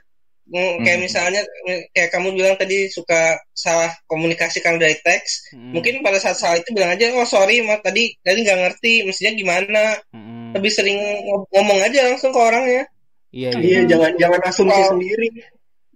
[0.44, 1.06] Hmm, Kayak Hmm.
[1.08, 1.42] misalnya
[1.90, 5.56] kayak kamu bilang tadi suka salah komunikasi karena dari teks.
[5.56, 9.08] Mm, Mungkin pada saat salah itu bilang aja, oh sorry, ma, tadi tadi nggak ngerti,
[9.08, 9.84] mestinya gimana.
[10.12, 12.84] mm, Lebih sering ngom- ngomong aja langsung ke orangnya.
[13.32, 13.80] Iya Iya, iya.
[13.88, 14.88] jangan jangan asumsi Oh.
[14.92, 15.28] sendiri.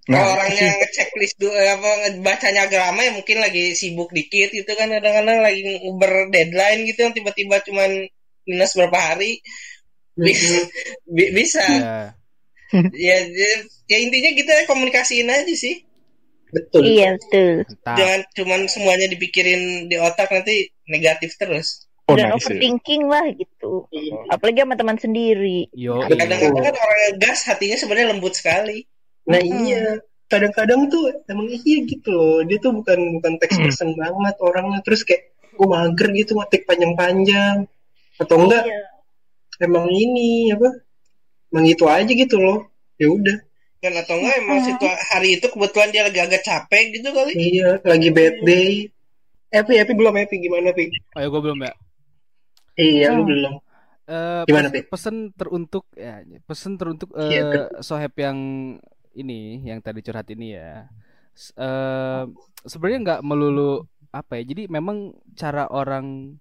[0.07, 1.89] Kalau nah orangnya ngechecklist dulu eh, apa
[2.23, 7.03] bacanya agak lama ya mungkin lagi sibuk dikit gitu kan kadang-kadang lagi nguber deadline gitu
[7.03, 8.07] yang tiba-tiba cuman
[8.47, 9.43] minus berapa hari
[10.17, 10.57] bisa
[11.05, 11.97] bi- bisa Iya.
[12.91, 13.51] ya, ya
[13.85, 15.85] ya intinya kita komunikasiin aja sih
[16.47, 16.87] Betul.
[16.87, 17.67] Iya, betul.
[17.83, 22.55] Jangan cuman semuanya dipikirin di otak nanti negatif terus oh Dan nice ya.
[22.55, 23.83] overthinking lah gitu.
[24.27, 25.67] Apalagi sama teman sendiri.
[25.71, 25.99] Yo.
[26.01, 28.87] kadang-kadang kan orang ngegas hatinya sebenarnya lembut sekali
[29.27, 29.59] Nah Mm-mm.
[29.61, 32.39] iya, kadang-kadang tuh emang iya gitu loh.
[32.41, 34.79] Dia tuh bukan bukan text person banget orangnya.
[34.87, 37.67] Terus kayak gue mager gitu ngetik panjang-panjang.
[38.15, 38.96] Atau enggak Iya.
[39.61, 40.69] Emang ini apa?
[41.53, 42.59] Emang gitu aja gitu loh.
[43.01, 43.37] Ya udah.
[43.77, 47.77] kan atau enggak emang situ hari itu kebetulan dia lagi agak capek gitu kali Iya,
[47.85, 48.89] lagi bad day.
[49.53, 50.85] Epi, Epi belum Epi gimana Epi?
[51.13, 51.73] Oh ya gue belum ya.
[52.77, 53.29] Iya, lu Hmm.
[53.29, 53.53] belum.
[54.07, 58.39] eh, Gimana, pes- pesen teruntuk ya, pesen teruntuk Iya, eh soheb yang
[59.17, 60.87] ini, yang tadi curhat ini ya.
[61.57, 62.23] Eh,
[62.65, 64.43] sebenarnya nggak melulu apa ya.
[64.51, 66.37] Jadi memang cara orang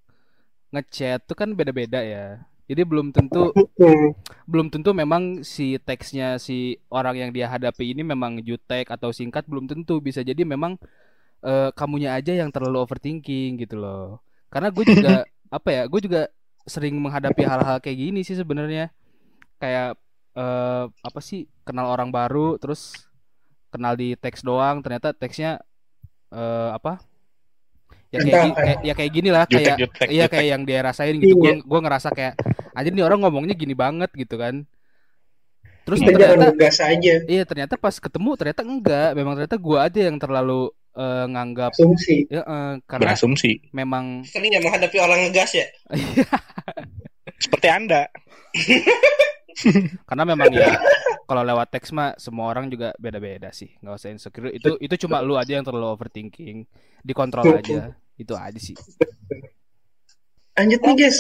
[0.73, 2.25] ngechat tuh kan beda-beda ya.
[2.67, 3.55] Jadi belum tentu
[4.51, 9.47] belum tentu memang si teksnya si orang yang dia hadapi ini memang jutek atau singkat
[9.47, 10.03] belum tentu.
[10.03, 10.75] Bisa jadi memang
[11.47, 14.19] eh, kamunya aja yang terlalu overthinking gitu loh.
[14.51, 15.23] Karena gue juga
[15.57, 16.23] apa ya gue juga
[16.67, 18.91] sering menghadapi hal-hal kayak gini sih sebenarnya.
[19.63, 19.95] Kayak
[20.35, 23.07] eh, apa sih kenal orang baru terus
[23.71, 25.63] kenal di teks doang ternyata teksnya
[26.35, 26.99] eh, apa
[28.09, 30.31] ya kayak, Entah, kayak ya kayak gini lah Jutek, kayak jutek, iya jutek.
[30.33, 31.63] kayak yang dia rasain gitu gue Iya.
[31.63, 32.35] gue ngerasa kayak
[32.73, 34.63] aja nih orang ngomongnya gini banget gitu kan
[35.83, 37.15] terus Kita ternyata ngegas aja.
[37.25, 40.61] iya ternyata pas ketemu ternyata enggak memang ternyata gue aja yang terlalu
[40.93, 42.27] eh, nganggap Asumsi.
[42.27, 43.53] ya eh, karena Berasumsi.
[43.71, 45.67] memang Sering ya menghadapi orang ngegas ya.
[47.39, 48.09] Seperti Anda.
[50.05, 50.77] karena memang ya
[51.25, 55.21] kalau lewat teks mah semua orang juga beda-beda sih nggak usah insecure itu itu cuma
[55.21, 56.69] lu aja yang terlalu overthinking
[57.01, 58.77] dikontrol aja itu aja sih
[60.57, 61.19] Lanjut nih guys.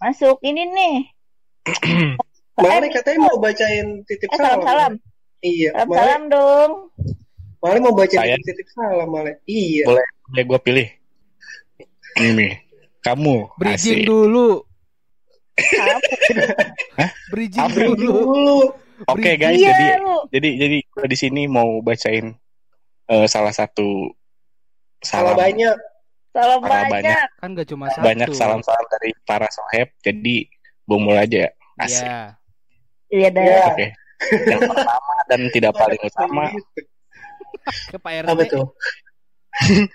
[0.00, 0.94] Masuk ini nih.
[2.56, 4.64] Male katanya mau bacain titip Eh, salam.
[4.64, 4.92] salam-salam.
[5.40, 5.70] Iya.
[5.70, 6.72] Male, Salam-salam dong.
[7.60, 9.44] Male mau bacain Saya- titip salam Male.
[9.44, 9.84] Iya.
[9.84, 10.06] Boleh.
[10.32, 10.88] Ya gue pilih.
[12.16, 12.48] Ini.
[13.00, 13.52] Kamu.
[13.56, 14.64] bridging dulu.
[17.32, 18.58] Bridging Apa Bridging dulu dulu.
[19.08, 19.86] Oke guys, Iya jadi
[20.28, 22.36] jadi jadi gue di sini mau bacain
[23.08, 24.12] eh, salah satu
[25.00, 25.76] Salah salam banyak.
[26.30, 26.92] Salam banyak.
[26.92, 27.28] banyak.
[27.40, 29.88] kan gak cuma satu banyak salam-salam dari para soheb.
[30.04, 30.46] Jadi
[30.86, 31.50] mulai aja ya.
[31.80, 32.04] Asik.
[32.04, 32.20] Iya.
[33.10, 33.28] Iya.
[33.32, 33.60] Iya.
[33.72, 33.86] Oke.
[34.44, 36.44] Yang pertama dan tidak paling utama
[37.88, 38.66] ke Pak RT Apa tuh?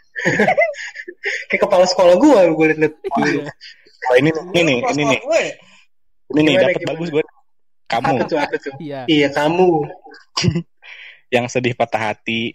[1.49, 2.95] Kayak kepala sekolah gua gue liat
[4.05, 5.19] Oh, ini nih, ini nih, ini nih,
[6.31, 7.23] ini nih dapat bagus gue.
[7.86, 8.38] Kamu Apa tuh?
[8.38, 8.73] Apa tuh?
[8.81, 9.69] iya Iya kamu.
[11.36, 12.53] yang sedih patah hati,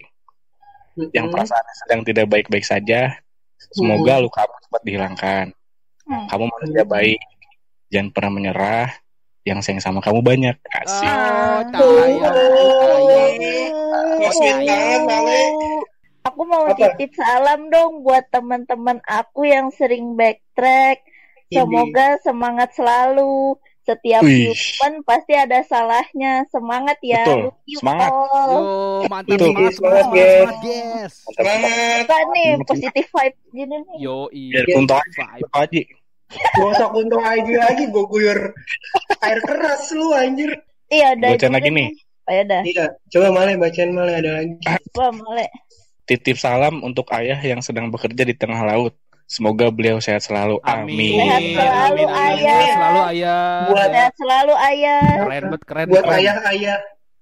[1.15, 1.35] yang Mm-mm.
[1.35, 3.19] perasaannya sedang tidak baik-baik saja,
[3.75, 5.47] semoga lukamu cepat dihilangkan.
[6.07, 6.27] Hmm.
[6.27, 7.21] Kamu manusia baik,
[7.93, 8.91] jangan pernah menyerah.
[9.41, 11.09] Yang sayang sama kamu banyak, asik.
[11.09, 12.37] oh tayang
[15.09, 15.43] Male.
[16.29, 16.77] Aku mau Apa?
[16.77, 21.01] titip salam dong buat teman-teman aku yang sering backtrack.
[21.51, 21.59] Ini.
[21.59, 23.59] Semoga semangat selalu.
[23.81, 24.55] Setiap Wih.
[24.55, 26.47] human pasti ada salahnya.
[26.55, 27.27] Semangat ya.
[27.27, 27.43] Betul.
[27.75, 28.11] Semangat.
[28.15, 28.71] Yo,
[29.11, 31.15] mantap, Ini, semangat, semangat, semangat, guys.
[31.35, 32.03] semangat.
[32.07, 32.69] Apa nih Betul.
[32.71, 33.99] positif vibe gini nih.
[33.99, 34.75] Yo, Biar iya.
[34.79, 35.23] Vibe.
[35.51, 35.83] Apa aja?
[36.31, 38.55] Gak usah kuntung aja lagi gue guyur
[39.27, 40.55] air keras lu anjir.
[40.87, 41.89] Iya, ada Bacain juga lagi nih.
[42.31, 42.63] Oh, ya dah.
[42.63, 44.55] Iya, coba Male bacain Male ada lagi.
[44.95, 45.47] Coba Male.
[46.07, 48.95] Titip salam untuk ayah yang sedang bekerja di tengah laut.
[49.31, 50.59] Semoga beliau sehat selalu.
[50.61, 51.15] Amin.
[51.15, 51.15] Amin.
[51.15, 52.19] Sehat selalu, amin, amin.
[52.19, 52.51] Ayah.
[52.51, 53.43] Sehat selalu ayah.
[53.63, 55.03] Buat Sehat selalu ayah.
[55.17, 55.87] Keren banget, keren.
[55.87, 56.19] buat keren.
[56.19, 56.79] ayah-ayah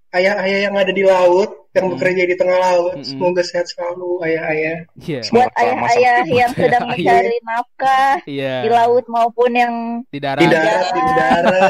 [0.08, 3.04] ayah-ayah yang ada di laut, yang bekerja di tengah laut, Mm-mm.
[3.04, 4.76] semoga sehat selalu ayah-ayah.
[4.96, 5.20] Iya.
[5.28, 6.96] Buat selama ayah-ayah yang Buat sedang ayah.
[6.96, 8.54] mencari nafkah Iya.
[8.64, 9.74] di laut maupun yang
[10.08, 10.40] Di darat.
[10.40, 11.68] Di darat, di udara,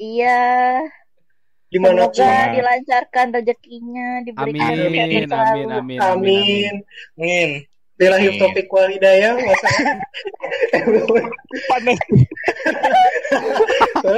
[0.00, 0.40] iya
[1.68, 2.14] di mana pun.
[2.16, 5.42] semoga dilancarkan rezekinya diberikan Amin, amin, selalu.
[5.44, 6.72] amin, amin, Amin.
[7.18, 7.50] Amin.
[7.94, 8.40] Bilahi Amin.
[8.42, 9.68] topik walidayah, masa.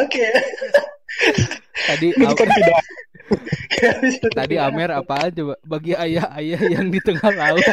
[0.01, 0.27] Oke.
[1.87, 2.81] Tadi kan tidak
[4.33, 7.67] tadi Amer apaan coba bagi ayah-ayah yang di tengah laut.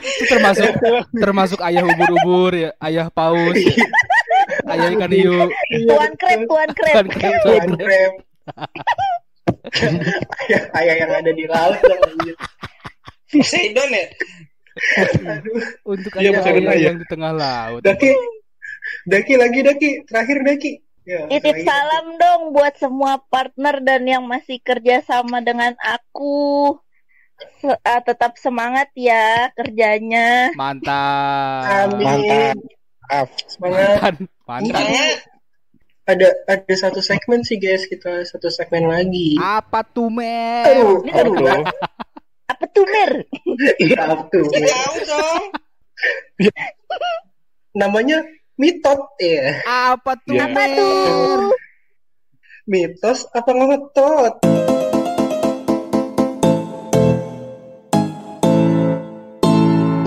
[0.00, 0.72] itu termasuk
[1.12, 3.86] termasuk ayah ubur-ubur ya, ayah paus, ya,
[4.72, 5.52] ayah ikan hiu.
[5.84, 6.94] Tuan krep, tuan krep.
[6.96, 8.12] Tuan krep, tuan krep.
[10.48, 11.78] ayah, ayah yang ada di laut.
[13.30, 14.04] Poseidon ya?
[14.98, 15.62] Aduh.
[15.84, 16.86] Untuk Iya, Mas Erina, ayah-ayah ya.
[16.90, 17.80] yang di tengah laut.
[17.82, 18.10] Daki,
[19.06, 20.72] Daki lagi Daki, terakhir Daki.
[21.02, 21.66] Ya, Titip terakhir.
[21.66, 26.76] salam dong buat semua partner dan yang masih kerja sama dengan aku.
[27.58, 30.52] Se- ah, tetap semangat ya kerjanya.
[30.54, 31.88] Mantap.
[31.88, 32.52] Amin.
[32.54, 33.28] mantap.
[33.48, 33.88] Semangat.
[33.88, 34.14] Mantap.
[34.44, 34.76] Mantap.
[34.76, 35.18] Semangat.
[36.04, 39.38] Ada ada satu segmen sih guys, kita satu segmen lagi.
[39.38, 40.10] Apa tuh?
[40.10, 41.32] Aduh, Ini aduh.
[41.32, 41.60] Betul.
[42.50, 43.12] Apa tuh Mir?
[43.78, 44.42] Iya, tuh.
[44.50, 45.44] Tahu dong.
[47.78, 48.26] Namanya
[48.58, 49.62] mitot ya.
[49.94, 50.50] Apa tuh, Iya.
[50.50, 50.70] Apa Mer?
[50.74, 51.54] tuh?
[52.66, 54.34] Mitos apa ngotot?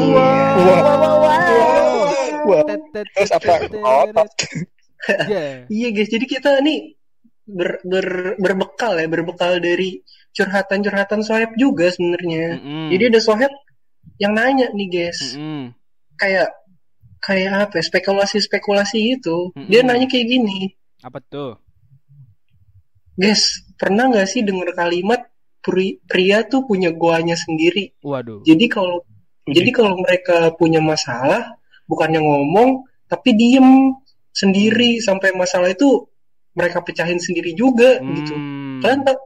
[0.04, 1.24] Wow, wow,
[2.44, 2.64] wow.
[2.68, 3.54] Tet, tet, Terus apa?
[5.28, 5.68] Iya.
[5.68, 6.96] Iya guys, jadi kita nih
[7.48, 8.08] ber, ber,
[8.40, 10.00] berbekal ya, berbekal dari
[10.34, 12.58] curhatan-curhatan soheb juga sebenarnya.
[12.60, 12.88] Mm-mm.
[12.90, 13.54] Jadi ada soheb
[14.20, 15.72] yang nanya nih guys, Mm-mm.
[16.18, 16.50] kayak
[17.24, 17.80] kayak apa?
[17.80, 19.52] ya, Spekulasi-spekulasi gitu.
[19.56, 19.70] Mm-mm.
[19.70, 20.72] Dia nanya kayak gini,
[21.04, 21.60] Apa tuh?
[23.14, 25.22] guys, pernah nggak sih dengar kalimat
[25.62, 27.94] pri- pria tuh punya goanya sendiri?
[28.02, 28.42] Waduh.
[28.42, 29.06] Jadi kalau
[29.44, 33.92] jadi kalau mereka punya masalah, bukannya ngomong, tapi diem
[34.34, 36.10] sendiri sampai masalah itu
[36.54, 38.34] mereka pecahin sendiri juga gitu.
[38.34, 38.80] Hmm.
[38.82, 39.18] Kalian tahu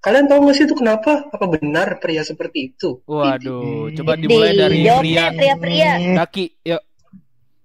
[0.00, 1.28] kalian tahu nggak sih itu kenapa?
[1.28, 3.04] Apa benar pria seperti itu?
[3.04, 5.92] Waduh, coba dimulai dari Jawab pria deh, pria-pria.
[6.16, 6.44] Daki.
[6.64, 6.82] Yuk.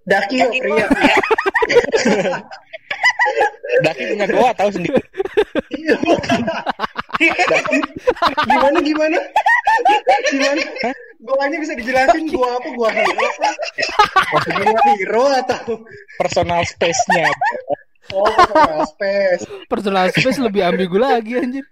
[0.06, 0.88] Daki yuk, pria.
[3.86, 5.02] Daki punya goa tahu sendiri.
[7.50, 7.78] Daki.
[8.46, 9.18] Gimana gimana?
[10.30, 10.62] Gimana?
[11.26, 12.68] Goanya bisa dijelasin gua apa?
[12.78, 13.28] Gua hero?
[14.62, 15.82] Gua hero atau
[16.22, 17.26] Personal space-nya.
[18.12, 19.44] Oh personal space?
[19.66, 21.66] Personal space lebih ambigu lagi anjir.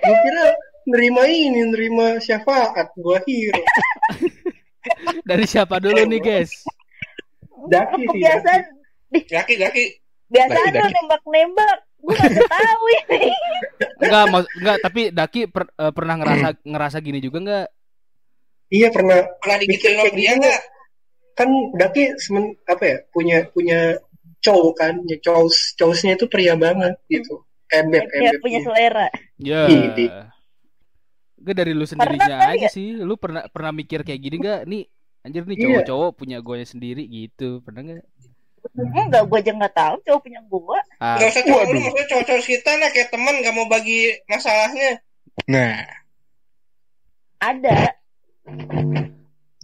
[0.00, 0.44] Gua kira
[0.86, 2.94] nerima ini, nerima syafaat.
[2.94, 3.60] Gua hero.
[5.26, 6.52] Dari siapa dulu nih, guys?
[7.66, 8.22] Daki sih.
[9.26, 9.84] Gaki.
[10.26, 10.94] biasaan Daki, lu daki.
[10.94, 11.76] nembak-nembak.
[11.96, 13.30] Gue gak tahu ini.
[13.98, 17.66] Enggak, mau- enggak, tapi Daki per- eh, pernah ngerasa ngerasa gini juga enggak?
[18.66, 20.60] Iya pernah Pernah digituin sama dia nggak?
[21.36, 24.00] kan Daki semen, apa ya punya punya
[24.46, 29.06] cowok kan ya cowok cowoknya itu pria banget gitu ebek Ya, punya selera.
[29.42, 29.66] Ya.
[29.66, 30.06] Ide.
[31.36, 32.70] Gue dari lu sendirinya aja ya?
[32.70, 32.94] sih.
[32.94, 34.60] Lu pernah pernah mikir kayak gini enggak?
[34.64, 34.86] Nih,
[35.20, 35.62] anjir nih Iya.
[35.82, 37.58] cowok-cowok punya gonya sendiri gitu.
[37.66, 38.06] Pernah enggak?
[38.74, 40.78] Enggak, gue aja nggak tahu cowok punya gue.
[40.98, 44.90] Ah, Gak usah cowok lu, maksudnya cowok-cowok kita lah kayak teman gak mau bagi masalahnya.
[45.46, 45.74] Nah,
[47.36, 47.94] Ada,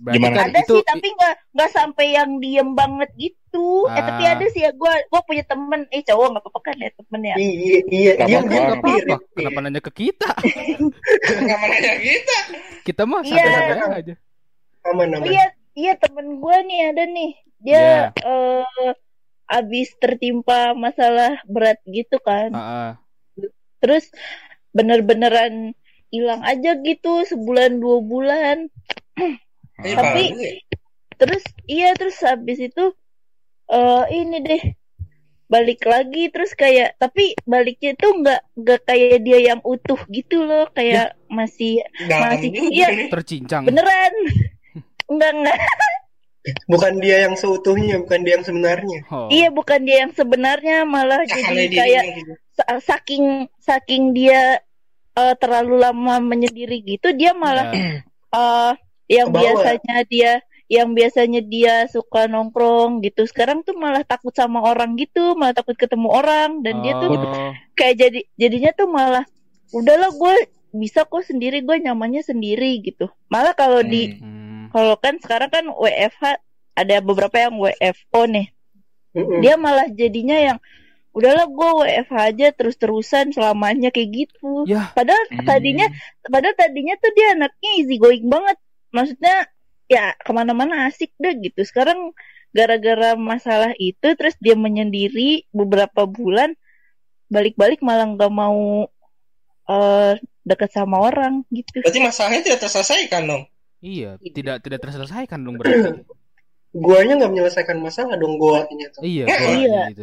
[0.02, 0.34] berarti Gimana?
[0.34, 3.86] kan ada itu sih tapi nggak nggak sampai yang diem banget gitu.
[3.86, 4.32] Eh tapi Ah.
[4.34, 7.34] ada sih ya gue gue punya temen, eh cowok nggak apa-apa kan ya temen ya.
[7.36, 8.88] iya iya dia apa-apa, dia enggak apa-apa.
[8.90, 9.64] mirip, Kenapa iya.
[9.64, 10.30] nanya ke kita?
[11.52, 12.38] Mau nanya kita.
[12.82, 13.34] Kita mah Iya.
[13.46, 14.14] santai-santai aja.
[14.82, 17.30] aman aman iya, iya temen gue nih ada nih.
[17.58, 18.90] Dia eh
[19.46, 22.50] abis tertimpa masalah berat gitu kan.
[22.50, 22.90] Heeh.
[23.78, 24.10] Terus
[24.72, 25.76] bener-beneran
[26.08, 28.56] hilang aja gitu sebulan dua bulan.
[29.82, 30.54] Ini Tapi- parah juga ya.
[31.14, 32.84] Terus iya terus habis itu
[33.68, 34.62] eh ini deh
[35.46, 40.64] balik lagi terus kayak tapi baliknya tuh nggak nggak kayak dia yang utuh gitu loh
[40.70, 42.88] kayak masih Dalam masih- iya.
[43.06, 43.62] Tercincang.
[43.62, 44.14] beneran
[45.12, 45.58] enggak enggak
[46.66, 49.28] bukan dia yang seutuhnya bukan dia yang sebenarnya Oh.
[49.28, 52.32] iya bukan dia yang sebenarnya malah Cahaya jadi kayak gitu.
[52.52, 53.24] sa- saking
[53.58, 54.58] saking dia
[55.12, 58.00] eh, terlalu lama menyendiri gitu dia malah Ya.
[58.32, 58.72] eh
[59.06, 59.42] yang Kebawa.
[59.42, 60.32] biasanya dia
[60.66, 65.76] yang biasanya dia suka nongkrong gitu sekarang tuh malah takut sama orang gitu malah takut
[65.76, 67.52] ketemu orang dan dia tuh Oh.
[67.72, 69.24] kayak jadi jadinya tuh malah
[69.70, 70.34] udahlah gue
[70.72, 74.72] bisa kok sendiri gue nyamannya sendiri gitu malah kalau di Hmm.
[74.72, 76.40] kalau kan sekarang kan WFH
[76.72, 78.48] ada beberapa yang WFO nih
[79.38, 80.58] dia malah jadinya yang
[81.12, 84.88] udahlah gue WFH aja terus terusan selamanya kayak gitu Ya.
[84.96, 85.44] padahal Hmm.
[85.44, 85.84] tadinya
[86.24, 88.56] padahal tadinya tuh dia anaknya easy going banget
[88.92, 89.48] maksudnya
[89.88, 92.12] ya ke mana-mana asik deh gitu sekarang
[92.52, 96.52] gara-gara masalah itu terus dia menyendiri beberapa bulan
[97.26, 98.86] balik-balik malah nggak mau
[99.64, 103.42] eh deket sama orang gitu Berarti masalahnya tidak terselesaikan dong.
[103.78, 106.02] Iya, tidak tidak terselesaikan dong berarti.
[106.72, 109.36] guanya nggak menyelesaikan masalah dong guanya tuh iya, Iya.
[109.38, 109.82] goanya Iya.
[109.92, 110.02] gitu.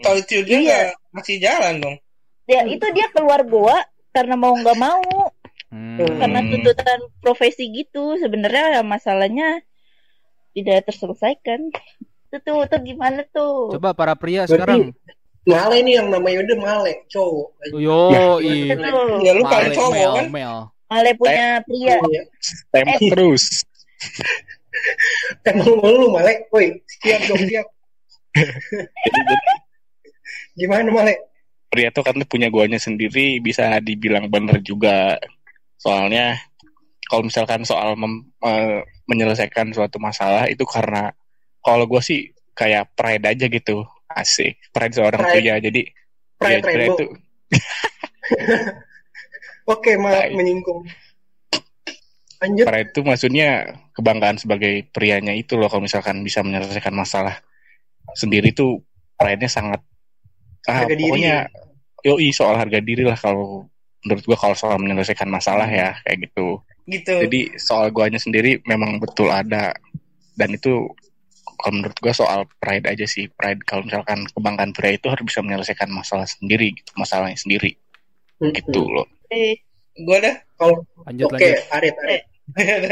[0.00, 0.60] Kalau itu dia Iya.
[0.60, 1.96] nggak masih jalan dong.
[2.44, 3.78] ya itu dia keluar goa
[4.10, 5.06] karena mau nggak mau
[5.70, 6.02] Hmm.
[6.18, 9.62] karena tuntutan profesi gitu sebenarnya ya masalahnya
[10.50, 11.70] tidak terselesaikan
[12.26, 14.80] itu tuh tuh gimana tuh Coba para pria Berarti- sekarang.
[15.40, 18.10] Male ini yang namanya udah Male cowok Yo,
[18.42, 18.76] itu i.
[18.76, 20.26] tuh Ya lu paling Male, cowok Mel, kan.
[20.28, 20.56] Mel.
[20.86, 22.22] Male punya pria Iya.
[22.68, 23.08] tembak Eh.
[23.08, 23.44] terus.
[25.44, 26.66] emang lu Male woi
[27.00, 27.66] siap dong siap
[30.54, 31.14] gimana Male
[31.70, 35.14] Pria tuh kan punya guanya sendiri bisa dibilang bener juga.
[35.80, 36.36] Soalnya
[37.08, 41.10] kalau misalkan soal mem- eh, menyelesaikan suatu masalah itu karena
[41.64, 43.82] kalau gue sih kayak pride aja gitu.
[44.10, 45.32] Asik, pride seorang Pride.
[45.40, 45.54] pria.
[45.58, 45.82] Jadi
[46.40, 46.96] Pride ya, pria Rainbow.
[46.98, 47.06] itu
[49.70, 50.34] oke ma Pride.
[50.34, 50.80] menyinggung
[52.40, 53.48] lanjut pride itu maksudnya
[53.92, 57.36] kebanggaan sebagai prianya itu loh kalau misalkan bisa menyelesaikan masalah
[58.16, 58.80] sendiri tuh
[59.20, 59.84] pride-nya sangat
[60.64, 61.36] ah, Harga diri pokoknya
[62.00, 63.68] yoi soal harga diri lah kalau
[64.02, 66.60] menurut gua kalau soal menyelesaikan masalah ya kayak gitu.
[66.90, 67.14] Gitu.
[67.22, 69.70] jadi soal guanya sendiri memang betul ada.
[70.34, 70.90] Dan itu
[71.60, 73.28] kalau menurut gua soal pride aja sih.
[73.30, 77.76] Pride kalau misalkan kebanggaan pria itu harus bisa menyelesaikan masalah sendiri gitu masalahnya sendiri.
[78.40, 78.56] Mm-mm.
[78.56, 79.04] gitu loh.
[79.28, 79.60] Eh,
[80.00, 80.32] Gua dah.
[80.56, 81.74] Kalau Lanjut oke lanjut.
[81.76, 82.22] Arit Arit.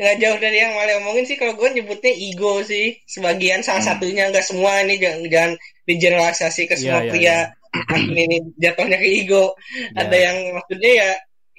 [0.00, 2.98] Nggak jauh dari yang malah omongin sih kalau gue nyebutnya ego sih.
[3.06, 3.90] Sebagian salah Hmm.
[3.94, 4.82] satunya nggak semua.
[4.82, 5.52] Ini jangan jangan
[5.86, 7.36] digeneralisasi ke semua Iya, iya, pria.
[7.38, 7.59] Makin
[7.96, 9.54] ini jatuhnya ke ego
[9.94, 10.04] Ya.
[10.06, 11.10] ada yang maksudnya ya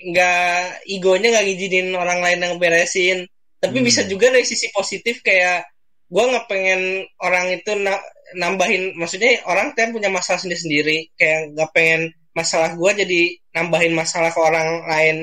[0.02, 0.52] nggak
[0.89, 3.17] egonya nggak ngizinin orang lain yang beresin
[3.62, 3.86] tapi Hmm.
[3.86, 5.62] bisa juga dari sisi positif kayak
[6.10, 6.82] gue nggak pengen
[7.21, 8.02] orang itu na-
[8.34, 12.02] nambahin maksudnya orang kan punya masalah sendiri sendiri kayak nggak pengen
[12.34, 13.21] masalah gue jadi
[13.54, 15.17] nambahin masalah ke orang lain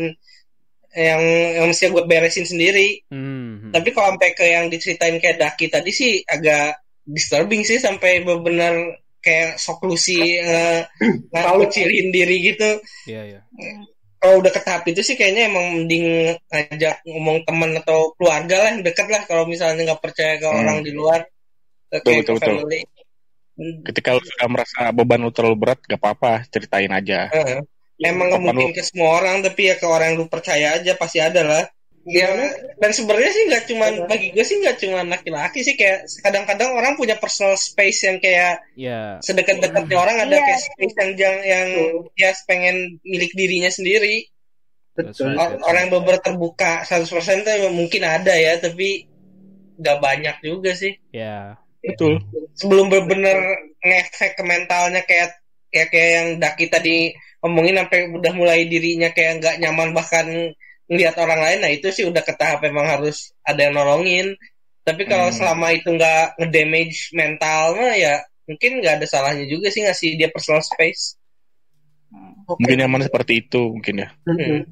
[0.94, 1.20] yang
[1.52, 3.74] yang mesti gue beresin sendiri Hmm.
[3.74, 8.72] tapi kalau sampai ke yang diceritain kayak Daki tadi sih agak disturbing sih sampai benar
[9.20, 10.86] kayak soklusi eh,
[11.34, 12.70] ngecilin diri gitu
[13.06, 13.40] Iya, iya.
[14.18, 18.68] kalau udah ke tahap itu sih kayaknya emang mending ngajak ngomong teman atau keluarga lah
[18.74, 20.58] yang deket lah kalau misalnya nggak percaya ke Hmm.
[20.62, 21.22] orang di luar
[21.88, 22.56] Betul, betul, betul.
[22.60, 22.80] family.
[23.58, 27.26] Ketika lu sudah merasa beban lu terlalu berat, gak apa-apa, ceritain aja.
[27.32, 27.58] Heeh.
[27.98, 30.92] Emang nggak Kapan mungkin ke semua orang tapi ya ke orang yang lu percaya aja
[30.94, 31.64] pasti ada lah.
[32.08, 32.32] Ya,
[32.80, 36.96] dan sebenarnya sih nggak cuman bagi gue sih nggak cuma laki-laki sih kayak kadang-kadang orang
[36.96, 39.20] punya personal space yang kayak Iya.
[39.20, 40.44] sedekat-dekatnya orang ada Iya.
[40.48, 41.68] kayak space yang yang, yang
[42.16, 44.24] dia pengen milik dirinya sendiri.
[44.98, 45.30] Betul.
[45.30, 49.06] right, orang yang benar terbuka 100% tuh mungkin ada ya tapi
[49.78, 51.54] nggak banyak juga sih Ya.
[51.84, 52.18] Betul.
[52.58, 53.38] sebelum benar-benar
[53.78, 55.38] ngefek ke mentalnya kayak
[55.70, 56.96] kayak kayak yang Daki tadi
[57.38, 60.26] ngomongin sampai udah mulai dirinya kayak nggak nyaman bahkan
[60.88, 64.34] ngelihat orang lain nah itu sih udah ke tahap emang harus ada yang nolongin
[64.82, 65.36] tapi kalau Hmm.
[65.36, 70.28] selama itu nggak ngedamage mental mah ya mungkin nggak ada salahnya juga sih ngasih dia
[70.32, 71.14] personal space
[72.48, 72.64] Oke.
[72.64, 74.08] Mungkin nyaman seperti itu, mungkin ya.
[74.24, 74.64] Mm-mm.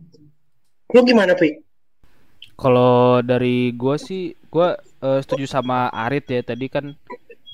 [0.97, 1.61] Lu gimana, Pi?
[2.57, 6.97] Kalau dari gua sih, gua eh, setuju sama Arit ya tadi kan.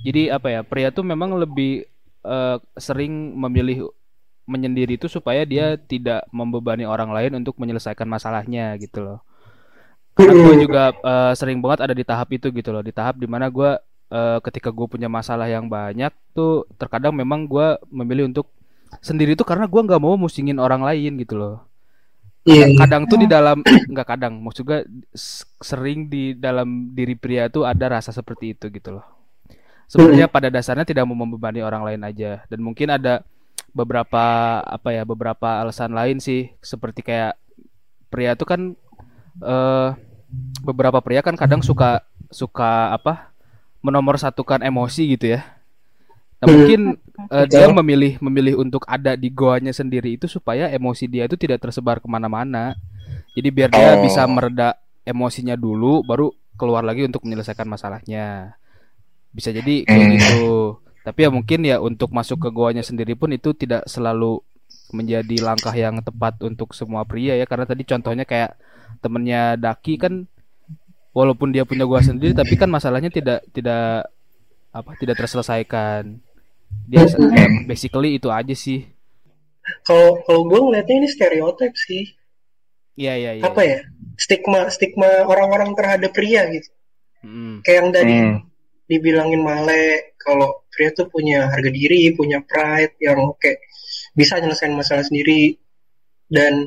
[0.06, 1.82] Jadi apa ya, pria tuh memang lebih
[2.22, 3.90] eh, sering memilih
[4.48, 9.18] menyendiri itu supaya dia tidak membebani orang lain untuk menyelesaikan masalahnya gitu loh.
[10.12, 13.26] Karena gue juga eh, sering banget ada di tahap itu gitu loh, di tahap di
[13.30, 13.80] mana gua
[14.12, 18.46] eh, ketika gue punya masalah yang banyak tuh terkadang memang gua memilih untuk
[19.00, 21.64] sendiri tuh karena gua nggak mau musingin orang lain gitu loh.
[22.42, 22.74] Iya.
[22.74, 24.82] kadang tuh di dalam nggak kadang maksud gue
[25.14, 29.06] s- sering di dalam diri pria tuh ada rasa seperti itu gitu loh.
[29.86, 32.42] Sebenarnya pada dasarnya tidak mau membebani orang lain aja.
[32.48, 33.22] Dan mungkin ada
[33.72, 34.24] beberapa
[34.60, 37.36] apa ya beberapa alasan lain sih seperti kayak
[38.08, 38.60] pria tuh kan
[39.40, 39.88] eh
[40.60, 43.32] beberapa pria kan kadang suka suka apa
[43.80, 45.40] menomorsatukan emosi gitu ya
[46.38, 46.54] nah Hmm.
[46.58, 46.80] mungkin
[47.30, 51.62] eh, dia memilih memilih untuk ada di goanya sendiri itu supaya emosi dia itu tidak
[51.62, 52.74] tersebar ke mana-mana
[53.32, 54.02] jadi biar dia Oh.
[54.02, 58.58] bisa mereda emosinya dulu baru keluar lagi untuk menyelesaikan masalahnya
[59.30, 60.14] bisa jadi kayak Hmm.
[60.18, 60.44] gitu
[61.06, 64.42] tapi ya mungkin ya untuk masuk ke goanya sendiri pun itu tidak selalu
[64.92, 68.54] menjadi langkah yang tepat untuk semua pria ya karena tadi contohnya kayak
[69.02, 70.14] temennya Daki kan
[71.12, 74.08] walaupun dia punya gua sendiri tapi kan masalahnya tidak tidak
[74.72, 76.18] apa tidak terselesaikan
[76.88, 77.04] dia
[77.68, 78.86] basically itu aja sih
[79.86, 82.02] Kalau kalau gue ngeliatnya ini stereotip sih.
[82.96, 83.78] iya iya iya Apa ya?
[84.16, 86.68] Stigma stigma orang-orang terhadap pria gitu.
[87.24, 88.38] Mm, Kayak yang tadi Hmm.
[88.90, 89.82] dibilangin Male
[90.20, 93.62] kalau pria tuh punya harga diri, punya pride yang kayak
[94.18, 95.54] bisa nyelesain masalah sendiri
[96.26, 96.66] dan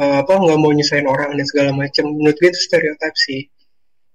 [0.00, 2.08] eh, apa nggak mau nyusahin orang dan segala macam.
[2.08, 3.44] Menurut gue itu stereotip sih.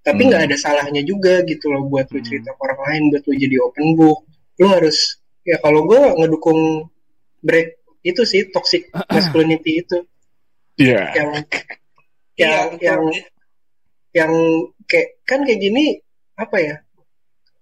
[0.02, 0.30] Tapi Hmm.
[0.34, 2.26] nggak ada salahnya juga gitu loh buat lu Hmm.
[2.26, 4.26] cerita ke orang lain, buat lu jadi open book.
[4.58, 4.98] Lu harus
[5.46, 6.90] ya kalau gue ngedukung
[7.46, 10.02] break itu sih toxic masculinity itu
[10.82, 11.06] Iya.
[11.14, 11.30] yang
[12.34, 12.82] Iya, yang betul.
[12.82, 13.02] yang
[14.16, 14.34] yang
[14.90, 16.02] kayak kan kayak gini
[16.34, 16.76] apa ya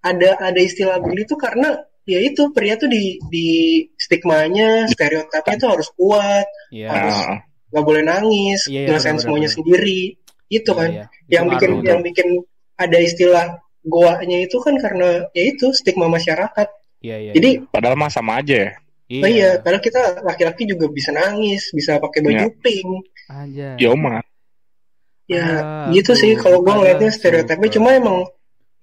[0.04, 1.72] ada ada istilah bully itu karena
[2.04, 3.48] ya itu pria tuh di di
[3.96, 7.36] stigmanya stereotipnya itu harus kuat iya Harus Ah,
[7.72, 9.22] nggak boleh nangis Iya, iya, nyelesain benar-benar.
[9.24, 10.00] semuanya sendiri
[10.46, 11.04] itu Iya, kan iya.
[11.26, 12.06] yang Itu bikin ngaruh yang tuh.
[12.06, 12.28] bikin
[12.76, 13.46] ada istilah
[13.82, 16.68] goanya itu kan karena ya itu stigma masyarakat
[17.00, 18.72] iya iya jadi Padahal mah sama aja
[19.08, 19.20] ya.
[19.20, 22.60] oh iya padahal kita laki-laki juga bisa nangis bisa pakai baju Iya.
[22.60, 22.88] pink
[23.26, 23.76] Anjay.
[23.76, 24.20] Ya Oma.
[25.24, 28.28] ya Ah, gitu sih kalau gue ngeliatnya stereotipnya cuma emang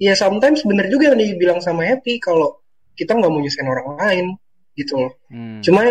[0.02, 2.58] ya sometimes bener juga yang dibilang sama Happy kalau
[2.98, 4.26] kita nggak mau nyusahin orang lain
[4.74, 5.62] gitu loh Hmm.
[5.62, 5.86] cuma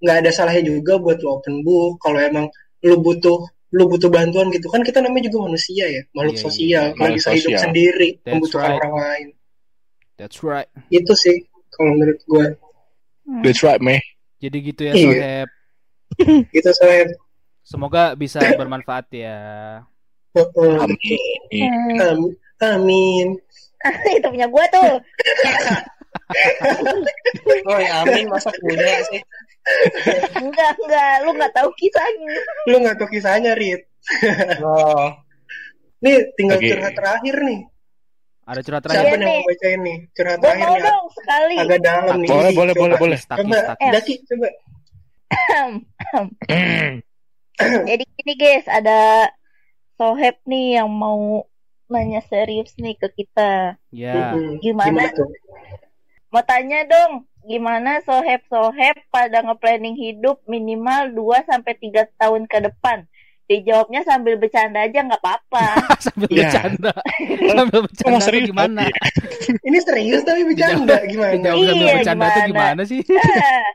[0.00, 2.46] nggak ada salahnya juga buat lo open book kalau emang
[2.80, 6.84] lu butuh lu butuh bantuan gitu kan kita namanya juga manusia ya makhluk Iya, sosial
[6.90, 8.80] iya, nggak bisa hidup sendiri That's membutuhkan right.
[8.80, 9.26] orang lain
[10.16, 10.68] That's right.
[10.88, 11.36] itu sih
[11.74, 12.46] kalau menurut gue
[13.46, 14.02] That's right, Meh.
[14.42, 15.06] Jadi gitu ya Iya.
[15.06, 15.48] Soheb.
[16.56, 17.06] gitu saya
[17.62, 19.38] Semoga bisa bermanfaat ya.
[20.34, 21.70] Amin.
[22.00, 23.26] amin amin
[24.16, 24.92] itu punya gua tuh.
[27.66, 29.18] Oh, ya, amin masa punya sih.
[30.38, 31.14] Enggak, enggak.
[31.26, 32.34] Lu nggak tahu kisahnya.
[32.70, 33.82] lu nggak tahu kisahnya Rit
[34.62, 35.10] Oh,
[36.00, 37.60] Nih tinggal Lagi- curhat terakhir nih.
[38.46, 39.18] Ada curhat Siapa terakhir.
[39.18, 39.98] Nih yang mau bacain nih?
[40.14, 41.56] Curhat Gue terakhir mau dong sekali.
[41.58, 42.28] Agak dalam nih.
[42.30, 42.82] Boleh, boleh, coba.
[42.82, 43.18] boleh, boleh.
[43.20, 43.58] Coba.
[43.90, 44.48] Daki, coba.
[47.90, 49.28] Jadi gini guys, ada
[50.00, 51.44] Soheb nih yang mau
[51.90, 53.74] nanya serius nih ke kita.
[53.90, 54.32] Ya.
[54.32, 54.58] Mm-mm.
[54.58, 55.10] Gimana?
[55.10, 55.26] tuh?
[56.30, 63.02] Mau tanya dong, gimana Soheb-Soheb pada nge-planning hidup minimal 2 sampai 3 tahun ke depan?
[63.44, 65.66] Dijawabnya sambil bercanda aja nggak apa-apa.
[66.06, 66.46] Sambil Ya.
[66.46, 66.94] bercanda.
[67.50, 68.86] Sambil bercanda mau serius gimana?
[68.86, 69.02] Iya.
[69.66, 71.32] Ini serius tapi bercanda gimana?
[71.34, 72.46] Dijawab sambil Iya, bercanda tuh gimana?
[72.46, 73.00] gimana sih?
[73.10, 73.66] Ah.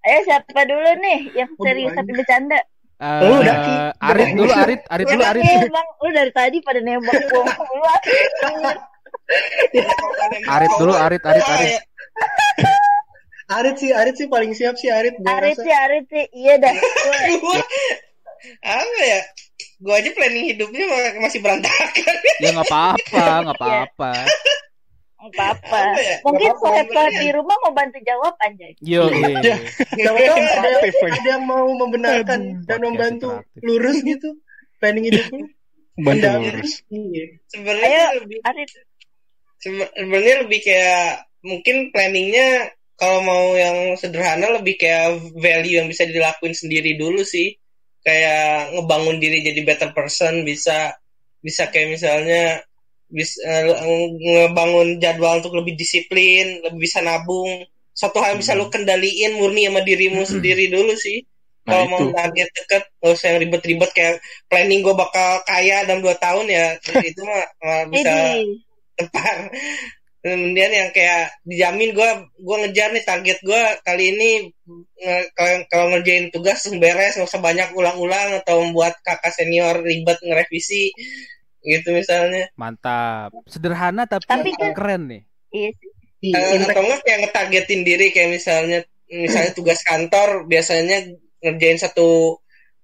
[0.00, 2.56] Ayo siapa dulu nih yang serius tapi bercanda?
[3.00, 3.74] Eh, Lu, Daki.
[3.96, 5.40] Arit dulu, Arit, Arit dulu, Arit.
[5.40, 7.84] Eh, bang, lu dari tadi pada nembak gua mulu.
[10.52, 11.80] Arit dulu, Arit, Arit, Arit.
[13.50, 15.16] Arit sih, Arit sih paling siap sih Arit.
[15.16, 15.64] Gua Arit rasa.
[15.64, 16.76] sih, Arit sih, iya dah.
[16.76, 17.68] Gua- Gua-
[18.60, 19.20] apa ya?
[19.80, 22.16] Gue aja planning hidupnya ma- masih berantakan.
[22.40, 24.12] Ya nggak apa-apa, nggak apa-apa.
[25.20, 25.78] apa-apa.
[25.92, 26.16] Apa ya?
[26.24, 28.72] Mungkin soheb-soheb di rumah mau bantu jawab anjay.
[28.80, 29.04] Yo,
[29.44, 29.56] Ya.
[29.92, 33.28] Siapa tahu ada, ada yang mau membenarkan Aduh, dan membantu
[33.60, 34.40] lurus gitu.
[34.80, 35.44] Planning hidupnya.
[36.00, 36.72] Bantu lurus.
[36.88, 37.24] Iya.
[37.52, 38.38] Sebenarnya lebih
[39.60, 46.56] sebenarnya lebih kayak mungkin planningnya kalau mau yang sederhana lebih kayak value yang bisa dilakuin
[46.56, 47.56] sendiri dulu sih.
[48.00, 50.96] Kayak ngebangun diri jadi better person bisa
[51.44, 52.64] bisa kayak misalnya
[53.10, 53.42] bisa
[54.22, 57.66] ngebangun jadwal untuk lebih disiplin, lebih bisa nabung.
[57.92, 61.20] Satu hal yang bisa lu kendaliin murni sama dirimu sendiri dulu sih.
[61.68, 64.16] Nah, Kalau mau target deket, gak usah yang ribet-ribet kayak
[64.50, 66.66] planning gue bakal kaya dalam 2 tahun ya.
[67.10, 68.58] itu mah mah bisa ini
[68.98, 69.36] tepar.
[70.20, 74.30] Kemudian yang kayak dijamin gue gue ngejar nih target gue kali ini
[75.00, 80.20] nge- kalau kalau ngerjain tugas beres nggak usah banyak ulang-ulang atau membuat kakak senior ribet
[80.20, 80.92] ngerevisi
[81.62, 83.30] gitu misalnya Mantap.
[83.44, 85.22] Sederhana tapi, Tapi kan- keren nih.
[85.50, 85.90] iya sih.
[86.20, 86.70] Iya, Eh, impact.
[86.70, 92.36] atau enggak kayak ngetargetin diri kayak misalnya misalnya tugas kantor biasanya ngerjain satu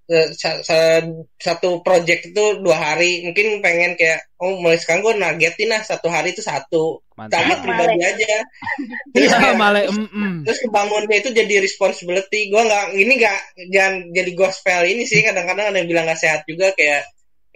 [0.07, 1.03] eh, sa- sa-
[1.37, 6.07] satu project itu dua hari mungkin pengen kayak oh mulai sekarang gue nargetin lah satu
[6.07, 8.35] hari itu satu target pribadi aja
[9.12, 10.37] terus Ya, kayak- malah mm, mm.
[10.47, 15.66] terus kebangunnya itu jadi responsibility gue nggak ini nggak jangan jadi gospel ini sih kadang-kadang
[15.68, 17.03] ada yang bilang nggak sehat juga kayak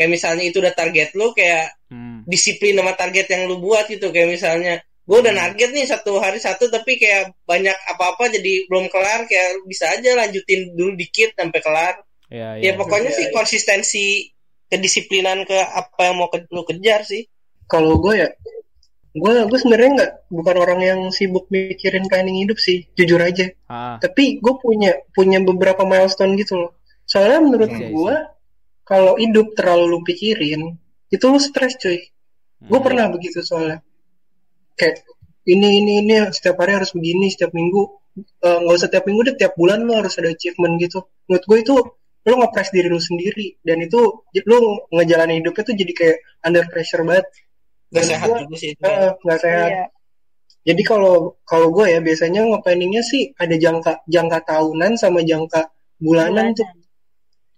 [0.01, 2.24] kayak misalnya itu udah target lu kayak Hmm.
[2.24, 5.42] disiplin sama target yang lu buat gitu kayak misalnya gue udah Hmm.
[5.44, 10.16] target nih satu hari satu tapi kayak banyak apa-apa jadi belum kelar kayak bisa aja
[10.16, 11.94] lanjutin dulu dikit sampai kelar
[12.30, 12.78] Ya, ya ya.
[12.78, 13.34] pokoknya Iya, sih iya.
[13.34, 14.05] konsistensi
[14.66, 17.26] kedisiplinan ke apa yang mau ke, lu kejar sih
[17.66, 18.30] Kalau gue ya,
[19.11, 23.51] gue gue sebenarnya nggak bukan orang yang sibuk mikirin planning hidup sih, jujur aja.
[23.66, 26.70] Ah, Tapi gue punya punya beberapa milestone gitu loh.
[27.03, 28.14] Soalnya menurut Iya, gue,
[28.91, 30.74] kalau hidup terlalu lu pikirin,
[31.07, 32.11] itu lu stres cuy.
[32.61, 32.86] Gue Hmm.
[32.91, 33.78] pernah begitu soalnya.
[34.74, 35.07] Kayak
[35.47, 37.82] ini ini ini setiap hari harus begini, setiap minggu
[38.43, 40.99] eh, nggak usah tiap minggu deh, tiap bulan lu harus ada achievement gitu.
[41.30, 41.74] Menurut gue itu
[42.20, 44.59] lu ngepres diri lu sendiri dan itu lu
[44.93, 47.26] ngejalanin hidupnya tuh jadi kayak under pressure banget.
[47.91, 48.82] gak Dan sehat gua- juga sih itu.
[48.82, 49.70] Eh, nggak sehat.
[49.70, 49.84] Iya.
[50.61, 56.53] Jadi kalau kalau gue ya biasanya ngeplanningnya sih ada jangka jangka tahunan sama jangka bulanan
[56.53, 56.66] tuh.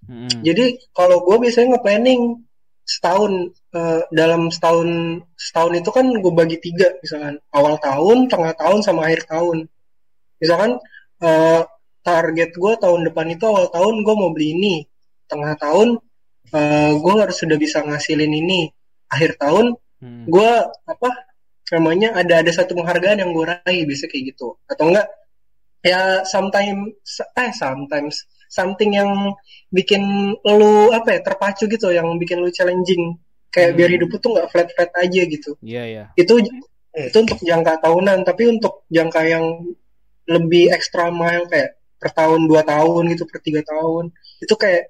[0.09, 0.43] Mm-mm.
[0.43, 2.43] Jadi kalau gue biasanya nge-planning
[2.83, 3.33] setahun
[3.75, 4.89] eh, dalam setahun
[5.39, 9.71] setahun itu kan gue bagi tiga misalkan awal tahun, tengah tahun sama akhir tahun.
[10.43, 10.71] Misalkan
[11.23, 11.63] eh,
[12.03, 14.75] target gue tahun depan itu awal tahun gue mau beli ini,
[15.31, 15.99] tengah tahun
[16.51, 18.67] eh, gue harus sudah bisa ngasilin ini,
[19.09, 20.27] akhir tahun Hmm.
[20.27, 21.11] gue apa
[21.71, 25.07] namanya ada ada satu penghargaan yang gue raih bisa kayak gitu atau enggak
[25.79, 29.09] ya sometimes eh sometimes something yang
[29.73, 30.05] bikin
[30.45, 33.17] lu apa ya terpacu gitu yang bikin lu challenging
[33.53, 33.61] Hmm.
[33.69, 36.05] kayak biar hidup lu tuh nggak flat flat aja gitu Iya, iya.
[36.17, 36.41] itu
[36.93, 39.45] itu untuk jangka tahunan tapi untuk jangka yang
[40.25, 44.09] lebih ekstra mile kayak per tahun dua tahun gitu per tiga tahun
[44.41, 44.89] itu kayak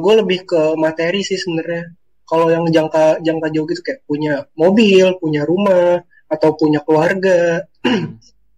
[0.00, 1.92] gue lebih ke materi sih sebenarnya
[2.24, 6.00] kalau yang jangka jangka jauh gitu kayak punya mobil punya rumah
[6.32, 8.16] atau punya keluarga Hmm.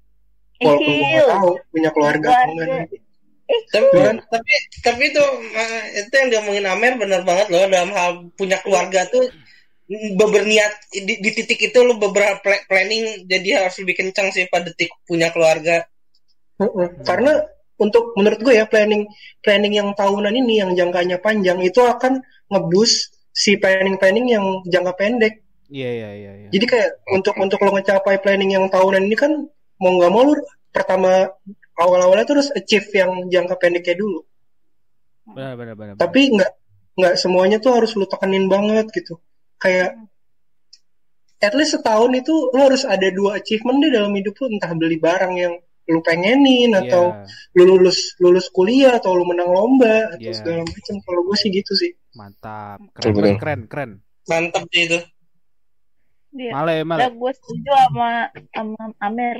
[0.63, 2.87] walaupun gue nggak tahu punya keluarga Keluarga.
[3.73, 4.53] Tapi Cuman, tapi
[4.85, 5.25] tapi itu
[5.57, 9.25] eh, itu yang diomongin Amer benar banget loh dalam hal punya keluarga tuh
[10.21, 14.69] berniat di, di titik itu lu beberapa pla- planning jadi harus lebih kencang sih pada
[14.69, 15.89] detik punya keluarga
[16.59, 16.89] Heeh.
[17.07, 17.33] Karena
[17.79, 19.07] untuk menurut gue ya planning
[19.39, 22.19] planning yang tahunan ini yang jangkanya panjang itu akan
[22.51, 25.39] ngebus si planning-planning yang jangka pendek.
[25.71, 26.49] Iya, iya, iya, iya.
[26.51, 29.31] Jadi kayak untuk untuk lo ngecapai planning yang tahunan ini kan
[29.79, 30.35] mau nggak mau lu
[30.75, 31.31] pertama
[31.79, 34.21] awal-awalnya tuh harus achieve yang jangka pendeknya dulu.
[35.29, 35.95] Benar, benar, benar.
[35.97, 36.51] Tapi nggak
[36.99, 39.23] nggak semuanya tuh harus lu tekenin banget gitu
[39.63, 39.95] kayak
[41.39, 44.99] at least setahun itu lu harus ada dua achievement deh dalam hidup lu entah beli
[44.99, 45.55] barang yang
[45.89, 50.35] lu pengenin atau Iya, lu lulus lulus kuliah atau lu menang lomba atau Iya.
[50.35, 52.83] segala macam kalau gue sih gitu sih mantap.
[52.99, 53.35] Keren, betul.
[53.39, 53.91] keren, keren.
[54.27, 54.99] Mantap sih itu.
[56.35, 57.07] Male, Udah male.
[57.15, 58.11] gue setuju sama
[58.53, 59.39] sama Amer.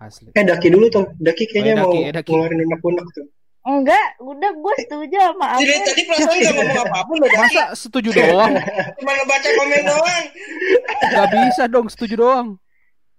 [0.00, 0.32] Asli.
[0.32, 2.30] eh Daki dulu tuh Daki kayaknya Oh, ya, Daki, mau ya, Daki.
[2.32, 3.26] ngeluarin unek-unek tuh
[3.60, 5.84] Enggak, udah gue setuju sama Jadi Amer.
[5.84, 7.28] tadi perasaan nggak ngomong apa pun loh.
[7.28, 7.40] Daki.
[7.44, 8.52] Masa setuju doang?
[8.98, 10.24] Cuma ngebaca komen doang.
[11.06, 12.48] Gak bisa dong, setuju doang.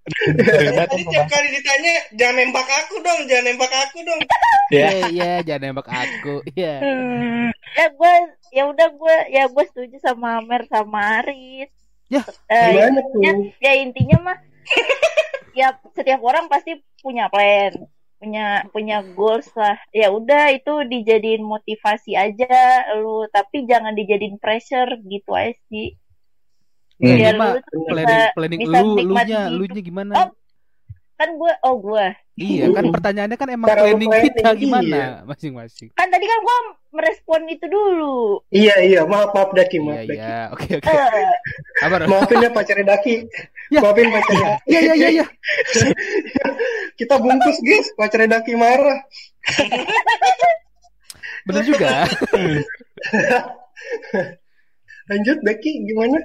[0.01, 4.17] Tadi tiap kali ditanya, jangan nembak aku dong, jangan nembak aku dong.
[4.73, 4.89] Ya.
[4.89, 6.41] Iya, iya, jangan nembak aku.
[6.49, 6.73] Iya.
[6.79, 8.13] Hmm, ya gue
[8.49, 11.69] ya udah gue ya gue setuju sama Amer sama Aris.
[12.09, 14.37] Ya, Eh, gimana tuh ya, ya intinya mah
[15.51, 17.73] ya setiap orang pasti punya plan
[18.15, 22.53] punya punya goals lah ya udah itu dijadiin motivasi aja
[22.95, 25.97] lu tapi jangan dijadiin pressure gitu aja sih
[27.01, 27.17] Hmm.
[27.17, 29.57] biar Cuma lu tuh planning bisa, planning bisa lu, menikmati lunya, hidup.
[29.57, 30.13] lunya gimana?
[30.15, 30.29] Oh.
[31.17, 32.05] kan gue oh gue
[32.35, 35.07] Iya, kan pertanyaannya kan emang Cara lu planning planning, kita gimana iya.
[35.25, 35.89] masing-masing.
[35.91, 36.57] kan tadi kan gue
[36.91, 40.39] merespon itu dulu iya iya maaf maaf Daki Iya, maaf Daki iya.
[40.53, 40.85] Oke, oke.
[40.85, 41.33] Eh,
[41.81, 41.95] Apa?
[41.97, 42.07] Ron?
[42.07, 43.15] maafin ya pacarnya Daki
[43.71, 43.79] Ya.
[43.79, 44.59] maafin pacarnya.
[44.67, 45.25] Iya, iya, iya, iya.
[46.99, 47.87] kita bungkus guys.
[47.95, 48.99] Pacarnya Daki marah
[51.47, 52.03] Bener juga.
[55.09, 56.19] lanjut Daki gimana?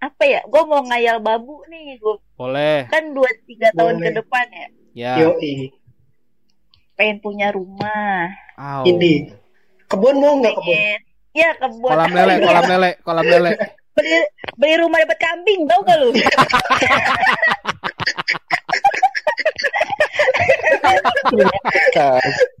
[0.00, 0.40] Apa ya?
[0.48, 2.84] Gue mau ngayal babu nih gue Boleh.
[2.92, 4.68] kan dua tiga tahun ke depan ya.
[4.96, 5.12] Ya.
[5.28, 5.76] Yoi.
[6.96, 8.32] Pengen punya rumah.
[8.56, 8.88] Au.
[8.88, 9.28] ini.
[9.86, 10.72] Kebun mau nggak kebun?
[10.72, 11.00] Pengen.
[11.36, 11.92] Ya kebun.
[11.92, 13.52] Kolam lele, kolam lele, kolam lele.
[13.96, 14.18] Beli
[14.54, 16.10] beli rumah dapat kambing tau gak lu?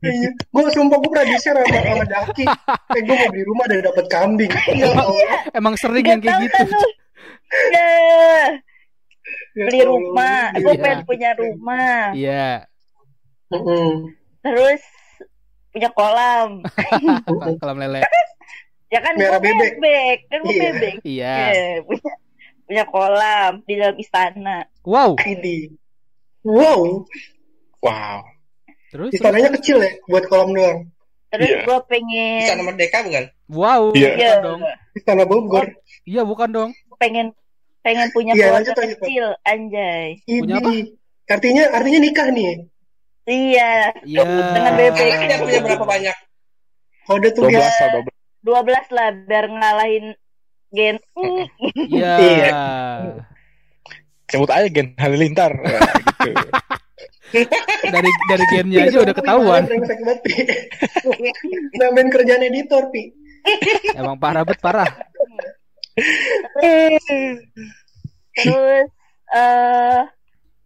[0.02, 0.30] Iya.
[0.32, 2.44] gue sumpah gue pernah di-share sama, sama Daki.
[2.92, 4.50] Eh gue mau beli rumah dan dapat kambing.
[4.74, 5.40] Ya Allah.
[5.52, 6.52] Emang sering Gak yang kayak gitu.
[6.52, 6.88] kan lu.
[7.70, 7.88] Ya
[9.56, 10.40] Ya beli rumah.
[10.54, 10.82] Gue Iya.
[10.82, 12.00] pengen punya rumah.
[12.12, 12.48] Iya.
[14.42, 14.82] Terus
[15.70, 16.50] punya kolam.
[17.58, 18.00] Kolam lele.
[18.86, 19.72] Ya kan Merah gue bebek.
[19.76, 20.62] bebek kan gue Iya.
[20.64, 21.34] bebek Iya.
[21.48, 22.10] Ya, punya
[22.62, 25.18] punya kolam di dalam istana Wow.
[25.20, 25.74] ini
[26.42, 27.02] wow
[27.78, 28.18] Wow.
[28.88, 29.10] Terus, terus.
[29.14, 30.78] istananya kecil ya buat kolam doang
[31.28, 31.58] terus Iya.
[31.62, 33.24] gue pengen Istana Merdeka bukan?
[33.48, 33.82] Wow.
[33.92, 34.08] Iya.
[34.08, 34.60] Bukan ya, dong.
[34.92, 35.66] istana Bogor
[36.02, 36.70] Iya, bukan dong.
[36.96, 37.26] pengen
[37.80, 40.70] pengen punya Iya, keluarga lanjut, lanjut, kecil anjay Punya ini apa?
[41.28, 42.52] artinya artinya nikah nih
[43.24, 43.70] iya
[44.00, 44.22] Iya.
[44.24, 45.02] Dengan bebek.
[45.04, 46.16] Anaknya punya berapa banyak?
[47.04, 48.00] kode tuh 12 guys atau
[48.46, 48.94] 12.
[48.94, 50.06] 12 lah biar ngalahin
[50.70, 50.96] gen
[51.90, 52.14] Iya.
[52.16, 52.50] Iya.
[54.26, 55.52] Sebut aja Gen Halilintar.
[57.34, 57.50] Ya, gitu.
[57.90, 59.62] Dari dari gennya aja udah ketahuan.
[61.74, 63.10] namain kerjaan editor pi
[63.94, 64.86] Emang parah bet parah.
[68.38, 68.88] terus
[69.34, 70.00] eh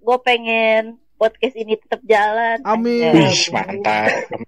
[0.01, 3.13] gue pengen podcast ini tetap jalan Amin.
[3.13, 4.09] Wih, mantap.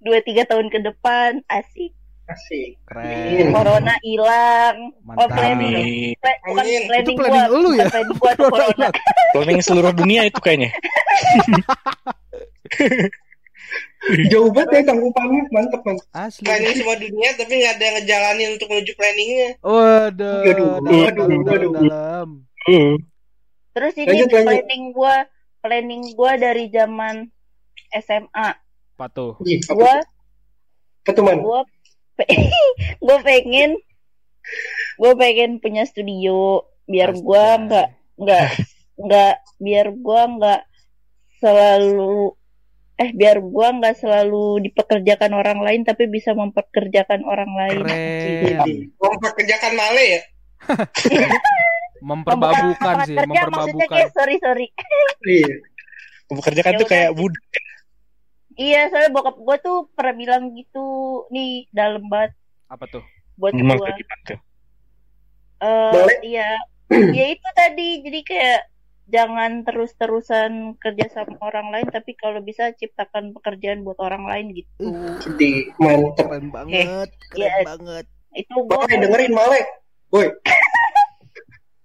[0.00, 1.92] dua tiga tahun ke depan asik
[2.24, 3.52] asik Keren.
[3.52, 5.28] corona hilang oh Mantap.
[5.30, 6.82] planning Pla- bukan Amin.
[6.88, 7.86] planning Itu planning gua, lu bukan ya?
[7.92, 8.88] planning gua tuh corona
[9.32, 10.70] Planning seluruh dunia itu kayaknya.
[14.28, 16.42] jauh banget ya tanggupannya mantep mantep Asli.
[16.42, 19.48] Planning semua dunia tapi nggak ada yang ngejalanin untuk menuju planningnya.
[19.62, 20.42] Waduh.
[20.42, 22.28] Waduh, waduh, dalam,
[22.66, 22.96] waduh.
[23.72, 24.46] Terus ini Lanjut, lanjut.
[24.48, 25.14] planning gua
[25.58, 27.28] planning gua dari zaman
[27.90, 28.48] SMA
[28.92, 29.32] Apa tuh?
[29.42, 29.94] Ih, apa gua
[31.02, 31.60] apa tuh man gua
[32.14, 32.28] pe-
[33.04, 33.74] gua pengen
[34.96, 37.62] gua pengen punya studio biar gua Astaga.
[37.64, 38.48] nggak nggak
[39.00, 40.60] nggak biar gua nggak
[41.38, 42.36] selalu
[42.94, 48.68] eh biar gua nggak selalu dipekerjakan orang lain tapi bisa mempekerjakan orang lain Keren.
[48.94, 50.20] Mempekerjakan male ya.
[52.02, 53.88] Memperbabukan sih, kerja maksudnya memperbabukan.
[53.88, 54.66] kayak sorry sorry
[55.24, 55.54] iya
[56.26, 57.44] Mempekerjakan Ya tuh kayak budak.
[58.54, 60.84] iya soalnya bokap gua tuh pernah bilang gitu
[61.28, 62.34] nih dalam banget
[62.66, 63.04] Apa tuh?
[63.34, 63.80] buat gimana
[64.26, 64.38] tuh?
[65.58, 66.16] Eh, Boleh?
[66.22, 66.48] iya
[67.16, 68.60] ya itu tadi jadi kayak
[69.04, 74.70] jangan terus-terusan kerja sama orang lain tapi kalau bisa ciptakan pekerjaan buat orang lain gitu
[75.20, 77.66] sedih mantep Keren banget, keren Yes.
[77.66, 78.04] banget.
[78.32, 79.60] itu gua Oke dengerin Male
[80.08, 80.28] woi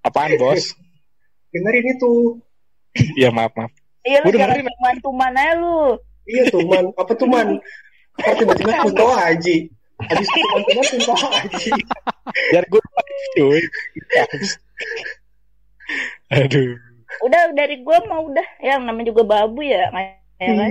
[0.07, 0.71] Apaan, Bos?
[1.51, 2.13] dengerin itu
[3.19, 3.71] Iya, maaf, maaf.
[4.01, 4.63] iya lu dengerin.
[4.65, 5.79] cuman tuman aja lu
[6.25, 7.47] iya tuh man apa tuh man
[8.17, 9.57] Ntar tiba-tiba kunto haji
[9.99, 11.69] habis itu teman-teman kunto haji
[12.51, 12.81] Biar gue
[13.33, 13.61] cuy.
[16.29, 16.75] Aduh.
[17.17, 19.87] udah dari gua mau udah yang namanya juga babu ya
[20.37, 20.61] Hmm.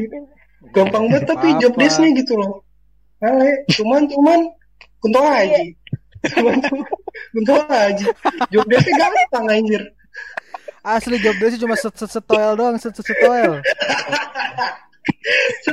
[0.70, 2.62] gampang banget tapi job desk-nya gitu loh
[3.18, 4.40] Ale cuman cuman
[5.00, 5.58] kunto aja
[7.32, 8.06] kunto aja
[8.52, 9.82] job desk-nya gampang anjir
[10.86, 13.18] Asli job desk cuma set set setoel doang, set set set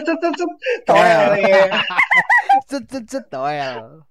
[0.01, 0.49] set set set
[0.89, 1.31] Toel.
[1.37, 1.69] ya
[2.69, 4.01] Set set setoel.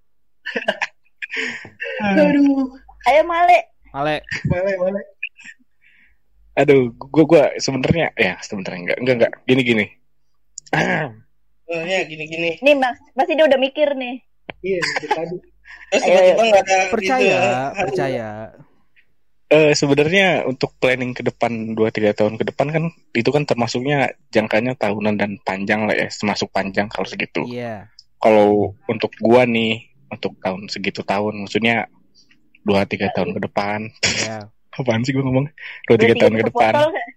[2.06, 2.70] aduh
[3.10, 3.58] Ayo Male.
[3.90, 5.02] Male, male male
[6.54, 9.84] Aduh, gua gua sebenarnya ya sebenarnya enggak enggak enggak gini gini.
[11.66, 12.62] Oh, ya gini-gini.
[12.62, 14.22] Nih Mas, pasti dia udah mikir nih.
[14.62, 14.78] iya
[15.10, 15.51] tadi
[15.88, 17.80] Terus Ayo, tiba-tiba nggak ada percaya, gitu.
[17.84, 18.28] percaya.
[19.52, 23.98] Eh sebenarnya untuk planning ke depan 2 3 tahun ke depan kan itu kan termasuknya
[24.32, 27.44] jangkanya tahunan dan panjang lah ya, termasuk panjang kalau segitu.
[27.44, 27.92] Iya.
[28.16, 31.84] Kalau untuk gua nih untuk tahun segitu tahun maksudnya
[32.64, 33.78] 2 3 tahun ke depan.
[34.00, 34.38] Iya.
[34.80, 35.44] Apaan sih gua ngomong?
[35.84, 36.72] 2 Udah 3 tahun ke depan.
[36.72, 37.08] botol nggak?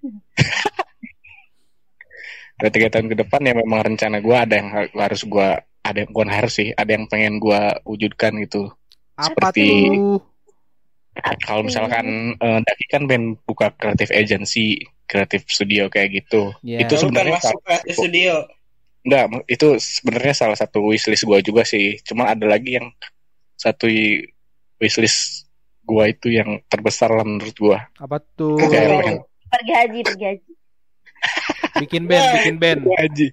[2.56, 6.02] Dua tiga tahun ke depan ya memang rencana gua ada yang ha- harus gua ada
[6.02, 8.74] yang bukan harus sih, ada yang pengen gua wujudkan gitu.
[9.14, 10.18] Apa Seperti- tuh?
[11.46, 16.52] Kalau misalkan eh, Daki kan pengen buka kreatif agency, kreatif studio kayak gitu.
[16.60, 16.84] Iya.
[16.84, 18.34] Itu sebenarnya masuk ke salah- studio.
[19.06, 22.02] Enggak, itu sebenarnya salah satu wishlist gua juga sih.
[22.02, 22.90] Cuma ada lagi yang
[23.56, 23.86] satu
[24.82, 25.46] wishlist
[25.86, 27.80] gua itu yang terbesar lah menurut gua.
[28.02, 28.58] Apa tuh?
[28.60, 30.52] Kayak pengen Pergi haji, pergi haji.
[31.80, 32.80] Bikin band, bikin band.
[32.92, 33.28] Haji.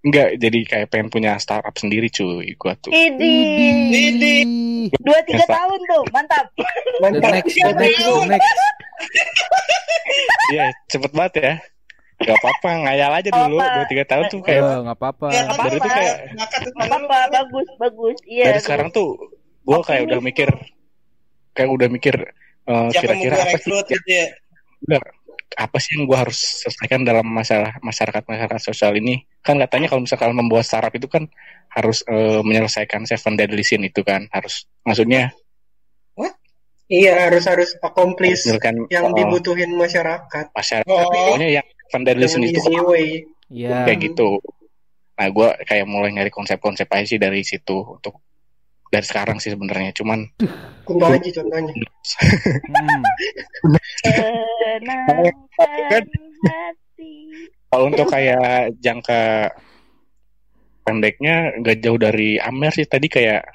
[0.00, 2.88] Enggak, jadi kayak pengen punya startup sendiri cuy gua tuh.
[2.88, 3.36] Idi.
[3.92, 4.42] Widih.
[4.96, 6.46] Dua tiga tahun tuh, mantap.
[6.56, 8.52] The mantap next, the next, the next.
[10.52, 11.52] Iya, cepet banget ya.
[12.20, 13.56] Gak apa-apa, ngayal aja dulu.
[13.56, 13.72] Apa?
[13.76, 15.26] Dua tiga tahun tuh kayak Eh, nggak apa-apa.
[15.32, 18.16] Ya, dari itu kayak Gak apa-apa, bagus, bagus.
[18.28, 18.44] Iya.
[18.52, 19.08] dari sekarang tuh
[19.60, 20.48] gue kayak udah mikir
[21.56, 22.14] kayak udah mikir
[22.68, 24.26] eh, Siapa mau kira-kira gue apa sih gitu ya.
[24.84, 25.02] Bener.
[25.58, 29.26] Apa sih yang gue harus selesaikan dalam masalah masyarakat masyarakat sosial ini?
[29.42, 31.26] Kan katanya kalau misalkan membuat startup itu kan
[31.70, 35.30] harus eh, menyelesaikan seven deadly sin itu kan harus maksudnya
[36.90, 40.50] iya harus harus accomplish menyelesaikan yang eh, dibutuhin masyarakat.
[40.50, 41.06] Masyarakat Oh.
[41.06, 43.08] pokoknya yang seven deadly sin itu easy way.
[43.50, 43.86] Iya.
[43.86, 44.42] kayak gitu.
[45.18, 48.18] Nah gue kayak mulai nyari konsep-konsep aja sih dari situ untuk
[48.90, 50.26] dari sekarang sih sebenarnya cuman
[50.82, 51.72] kunto aja contohnya.
[52.70, 53.02] Hmm.
[54.80, 56.04] Tenangkan
[56.42, 57.12] hati.
[57.66, 59.52] Kalau untuk kayak jangka
[60.82, 63.46] pendeknya nggak jauh dari Amer sih tadi kayak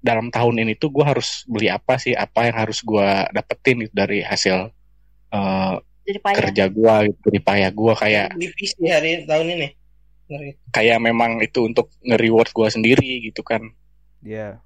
[0.00, 3.94] dalam tahun ini tuh gue harus beli apa sih apa yang harus gue dapetin gitu
[3.94, 4.70] dari hasil
[5.28, 6.36] eh, Jadi payah.
[6.40, 9.68] kerja gue gitu dari payah gue kayak Di PC hari tahun ini.
[10.26, 10.50] Ngeri.
[10.70, 13.62] kayak memang itu untuk nge-reward gue sendiri gitu kan
[14.20, 14.58] Iya.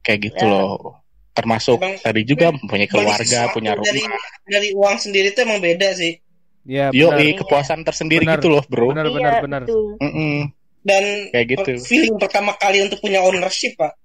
[0.00, 0.50] kayak gitu Ya.
[0.52, 0.94] loh
[1.40, 5.58] termasuk Emang- tadi juga punya keluarga sesuatu punya Dari, rumah dari uang sendiri itu emang
[5.58, 6.12] beda sih.
[6.60, 7.40] Iya, yo benar.
[7.40, 8.36] kepuasan tersendiri Benar.
[8.36, 9.60] gitu loh bro Benar, Iya, benar, benar.
[9.64, 9.96] betul.
[9.96, 10.36] Mm-mm.
[10.80, 13.96] Dan kayak gitu feeling pertama kali untuk punya ownership, Pak.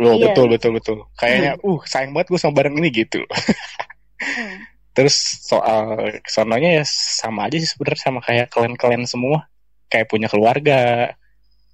[0.00, 0.32] Loh, Iya.
[0.32, 0.98] betul betul betul.
[1.14, 3.20] Kayaknya uh sayang banget gue sama barang ini gitu.
[3.24, 4.56] Hmm.
[4.96, 5.84] Terus soal
[6.24, 9.46] sononya ya sama aja sih sebenarnya sama kayak kalian-kalian semua.
[9.86, 11.12] Kayak punya keluarga,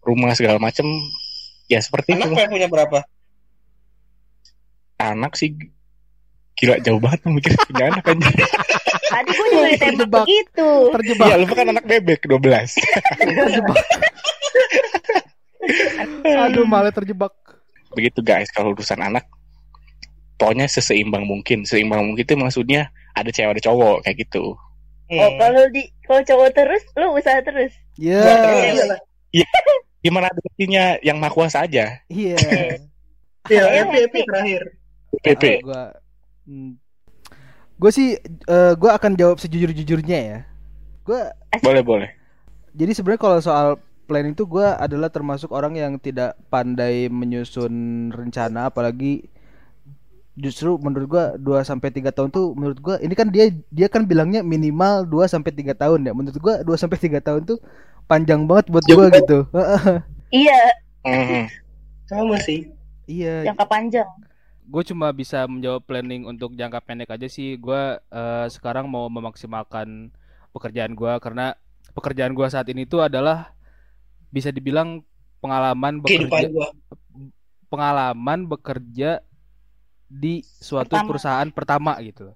[0.02, 0.84] rumah segala macem.
[1.70, 2.34] Ya seperti Anak itu.
[2.34, 2.98] pengen punya berapa?
[5.00, 5.56] Anak sih
[6.60, 8.28] gila jauh banget mikir punya anak aja.
[9.10, 10.24] Tadi gue juga ditembak Terjebak.
[10.28, 10.70] begitu.
[10.92, 11.26] Terjebak.
[11.26, 12.76] Iya, lu kan anak bebek 12.
[13.16, 13.76] terjebak.
[16.46, 17.32] Aduh, malah terjebak.
[17.96, 19.26] Begitu guys kalau urusan anak
[20.36, 21.64] pokoknya seseimbang mungkin.
[21.64, 24.54] Seimbang mungkin itu maksudnya ada cewek ada cowok kayak gitu.
[25.10, 25.18] Hmm.
[25.18, 27.72] Oh, kalau di kalau cowok terus, lu usaha terus.
[27.98, 28.22] Iya.
[28.22, 28.62] Gua terus.
[28.76, 29.00] iyalah
[30.00, 32.00] Gimana artinya yang maha kuasa aja?
[32.08, 32.36] Iya.
[32.40, 32.78] iya
[33.50, 34.20] Iya, happy happy happy.
[34.28, 34.62] terakhir
[35.18, 35.62] PP.
[35.62, 35.94] Gua
[36.46, 36.78] hmm.
[37.74, 40.38] Gue sih eh, gua akan jawab sejujur-jujurnya ya.
[41.02, 42.10] Gua Boleh, boleh.
[42.70, 43.68] jadi sebenarnya kalau soal
[44.04, 47.72] planning itu gua adalah termasuk orang yang tidak pandai menyusun
[48.10, 49.26] rencana apalagi
[50.36, 54.06] justru menurut gua 2 sampai 3 tahun tuh menurut gua ini kan dia dia kan
[54.06, 56.12] bilangnya minimal 2 sampai 3 tahun ya.
[56.14, 57.58] Menurut gua 2 sampai 3 tahun tuh
[58.06, 59.38] panjang banget buat gua gitu.
[60.30, 60.60] Iya,
[61.02, 61.42] Mhm.
[62.06, 62.70] sama sih
[63.04, 63.42] iya.
[63.42, 64.06] jangka panjang.
[64.70, 67.58] Gue cuma bisa menjawab planning untuk jangka pendek aja sih.
[67.58, 70.14] Gue eh, sekarang mau memaksimalkan
[70.54, 71.58] pekerjaan gue karena
[71.90, 73.50] pekerjaan gue saat ini tuh adalah
[74.30, 75.02] bisa dibilang
[75.42, 76.68] pengalaman Kehidupan bekerja gua.
[77.66, 79.10] pengalaman bekerja
[80.06, 81.06] di suatu Pertama.
[81.06, 82.34] perusahaan pertama gitu.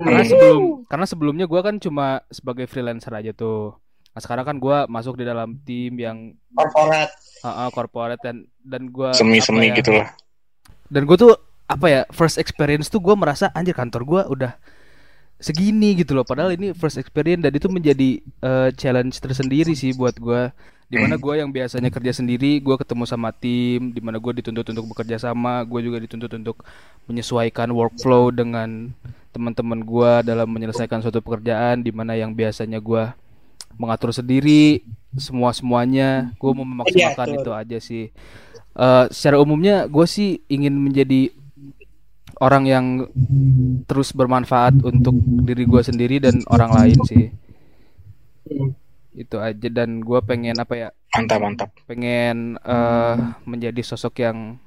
[0.00, 3.76] Karena sebelum karena sebelumnya gue kan cuma sebagai freelancer aja tuh.
[4.14, 6.18] Nah, sekarang kan gue masuk di dalam tim yang
[6.54, 7.10] Korporat.
[7.42, 10.08] uh, corporate dan dan gue Semi-semi ya, gitu lah.
[10.94, 11.34] Dan gue tuh
[11.66, 14.52] apa ya first experience tuh gue merasa anjir kantor gue udah
[15.44, 16.24] segini gitu loh.
[16.24, 20.54] Padahal ini first experience dan itu menjadi eh, challenge tersendiri sih buat gua.
[20.84, 24.68] Di mana gua yang biasanya kerja sendiri gua ketemu sama tim di mana gua dituntut
[24.68, 26.60] untuk bekerja sama gua juga dituntut untuk
[27.08, 28.92] menyesuaikan workflow dengan
[29.34, 33.16] teman-teman gua dalam menyelesaikan suatu pekerjaan di mana yang biasanya gua
[33.74, 34.86] mengatur sendiri
[35.18, 38.04] semua semuanya gue mau memaksimalkan Iya, itu aja sih
[38.74, 41.30] Eh, secara umumnya gue sih ingin menjadi
[42.36, 42.86] orang yang
[43.84, 45.14] terus bermanfaat untuk
[45.46, 47.30] diri gue sendiri dan orang lain sih
[49.14, 51.70] itu aja dan gue pengen apa ya Mantap, mantap.
[51.86, 53.14] pengen eh,
[53.46, 54.58] menjadi sosok yang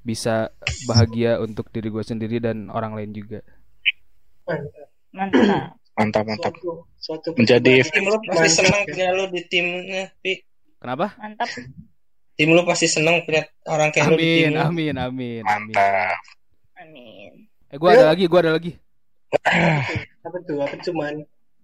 [0.00, 0.54] bisa
[0.86, 3.42] bahagia untuk diri gue sendiri dan orang lain juga
[4.46, 4.86] Mantap.
[5.10, 5.74] Mantap.
[5.96, 6.52] Mantap, mantap.
[6.54, 8.86] Suatu, suatu Menjadi- Tim pasti mantap senang ya.
[8.86, 10.32] punya lu di timnya, Pi.
[10.78, 11.50] kenapa Mantap.
[12.36, 14.60] Tim lu pasti senang punya orang kayak lu di amin tim lu.
[14.60, 16.20] amin amin amin Mantap.
[16.76, 17.30] Amin.
[17.66, 18.72] eh gue ada lagi gue ada lagi
[20.22, 20.58] Apa tuh?
[20.60, 21.12] Apa cuman?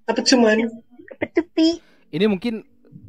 [0.05, 0.57] Apa cuman?
[1.09, 1.79] Kepetupi.
[2.11, 2.55] ini mungkin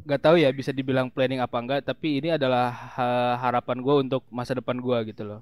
[0.03, 4.23] nggak tahu ya bisa dibilang planning apa enggak tapi ini adalah ha- harapan gue untuk
[4.29, 5.41] masa depan gue gitu loh.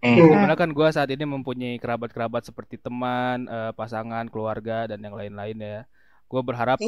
[0.00, 5.12] Di mana kan gue saat ini mempunyai kerabat-kerabat seperti teman, eh, pasangan, keluarga dan yang
[5.12, 5.80] lain-lain ya.
[6.24, 6.80] Gue berharap,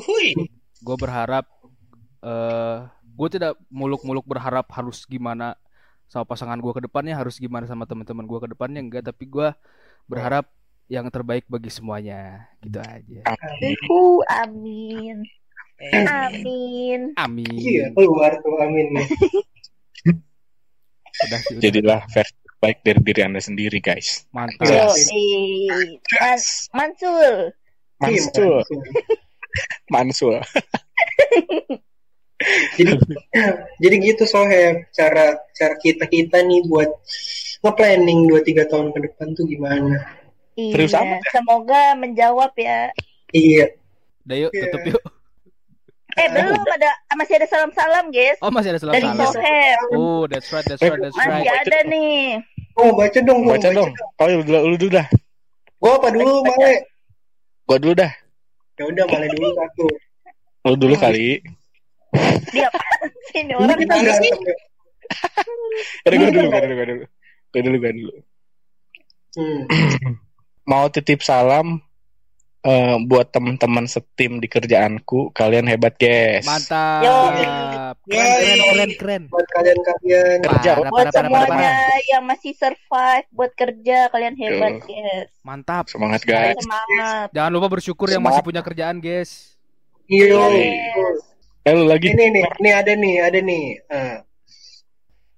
[0.80, 1.44] gue berharap,
[2.24, 2.76] eh
[3.22, 5.54] gue tidak muluk-muluk berharap harus gimana
[6.10, 9.54] sama pasangan gue ke depannya, harus gimana sama teman-teman gue ke depannya enggak, tapi gue
[10.10, 10.50] berharap
[10.90, 13.22] yang terbaik bagi semuanya, gitu aja.
[13.86, 15.22] Uhu, amin.
[16.10, 17.14] Amin.
[17.14, 17.46] Amin.
[17.54, 19.06] Iya, keluar tuh amin nih.
[21.22, 21.62] Udah sih, udah.
[21.62, 24.26] Jadilah versi terbaik dari diri Anda sendiri, guys.
[24.34, 24.66] mantap.
[24.66, 25.70] Yoi.
[25.70, 26.02] Man-
[26.74, 27.54] Mansul.
[28.02, 28.54] Iya, Mansul,
[29.94, 30.34] Mansul.
[32.72, 32.92] jadi
[33.78, 36.88] jadi gitu soalnya cara cara kita kita nih buat
[37.60, 39.96] nge-planning 2-3 tahun ke depan tuh gimana
[40.52, 42.92] Serius Iya, amat semoga menjawab ya.
[43.30, 43.72] iya
[44.22, 44.62] Udah yuk, Iya.
[44.68, 45.02] tutup yuk.
[46.12, 49.32] Eh belum ada masih ada salam-salam guys Oh masih ada dari salam-salam.
[49.32, 49.78] Soheb.
[49.92, 51.64] Oh, that's right, that's right, that's Masih right.
[51.64, 52.36] ada nih.
[52.74, 53.90] oh baca dong gua Baca dong.
[54.16, 55.06] Oh, lu, dulu- lu dulu dah.
[55.78, 56.72] gua apa dulu male
[57.64, 58.12] Gua dulu dah.
[58.74, 59.86] ya udah male dulu satu
[60.62, 61.40] Lu dulu kali.
[62.50, 62.68] Dia
[63.26, 63.78] sih ini orang?
[63.78, 64.30] kita mana sih?
[66.04, 67.04] Ada gua dulu, gua dulu, gua dulu.
[67.48, 68.12] Gua dulu, gua dulu.
[69.34, 69.62] hmm.
[70.62, 71.82] Mau titip salam
[72.62, 75.32] eh, buat teman-teman setim di kerjaanku.
[75.32, 76.44] Kalian hebat, guys.
[76.44, 77.02] Mantap.
[77.02, 77.16] Yo.
[78.04, 79.22] Keren, keren, keren, keren.
[79.26, 80.70] buat kalian-kalian Kerja.
[80.74, 82.00] Parah, Buat parah, semuanya parah.
[82.06, 85.28] yang masih survive buat kerja kalian hebat guys.
[85.40, 85.84] Mantap.
[85.88, 86.54] Semangat, guys.
[86.56, 87.26] Semangat.
[87.32, 89.56] Jangan lupa bersyukur yang masih punya kerjaan, guys.
[90.06, 91.31] iya Yes.
[91.62, 92.10] Eh, lu lagi.
[92.10, 94.16] ini nih ini ada nih ada nih Eh,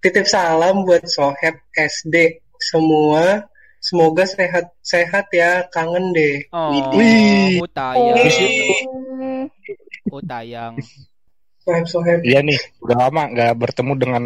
[0.00, 3.44] titip salam buat soheb SD semua
[3.76, 7.60] semoga sehat sehat ya kangen deh Oh, Wih.
[7.60, 8.16] oh tayang,
[10.08, 10.74] oh tayang.
[11.60, 14.24] soheb soheb Iya nih, udah lama nggak bertemu dengan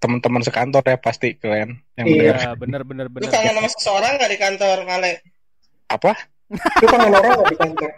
[0.00, 2.14] teman-teman sekantor ya pasti kalian yang Iya.
[2.16, 2.36] mendengar.
[2.40, 3.30] Ya, bener, bener, Lu bener.
[3.30, 5.12] kangen sama seseorang gak di kantor, Male?
[5.86, 6.12] Apa?
[6.50, 7.90] Lu kangen orang nggak di kantor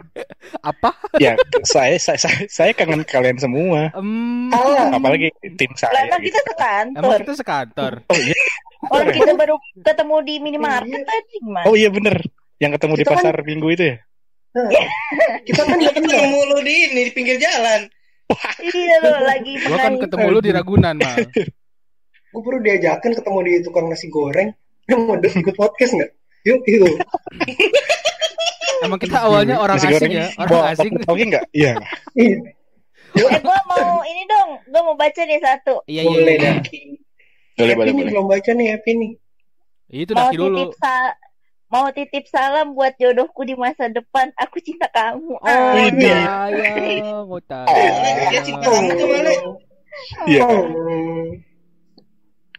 [0.61, 0.89] Apa?
[1.17, 1.33] Ya,
[1.63, 3.89] saya, saya saya saya kangen kalian semua.
[3.91, 6.05] Em, salah Apalagi tim Lah, saya.
[6.05, 6.29] emang gitu.
[6.29, 7.01] kita sekantor.
[7.01, 7.93] emang kita sekantor.
[8.05, 8.37] Oh iya,
[8.85, 11.65] Orang kita baru ketemu di minimarket tadi gimana?
[11.65, 12.17] oh iya bener.
[12.57, 13.97] Yang ketemu di Kita kan- pasar minggu itu ya.
[15.43, 17.81] kita kan Kita ketemu ketemu lu di ini, di pinggir jalan.
[18.63, 21.17] Iya loh lagi Gua kan ketemu lu di Ragunan, Mal.
[22.33, 24.49] gue baru diajakin ketemu di tukang nasi goreng
[24.89, 26.11] mau ikut podcast nggak
[26.43, 26.97] yuk yuk
[28.83, 30.91] Emang kita awalnya orang Nasi asing ya, bawa orang asing.
[31.07, 31.43] Oke nggak?
[31.51, 31.71] Iya.
[32.13, 32.37] Iya.
[33.13, 35.79] Eh gua mau ini dong, gua mau baca nih satu.
[35.85, 36.51] Iya, iya, boleh iya.
[36.53, 36.81] Daki
[37.53, 38.09] Boleh boleh boleh.
[38.09, 39.11] belum baca nih Happy nih
[39.87, 40.57] Itu mau dulu.
[40.57, 41.17] titip sa-
[41.69, 44.33] mau titip salam buat jodohku di masa depan.
[44.35, 45.33] Aku cinta kamu.
[45.33, 46.09] Oh, Ah, Widih.
[46.09, 47.37] tayang, oh
[48.29, 49.07] Dia cinta kamu tuh.
[50.25, 50.45] Iya.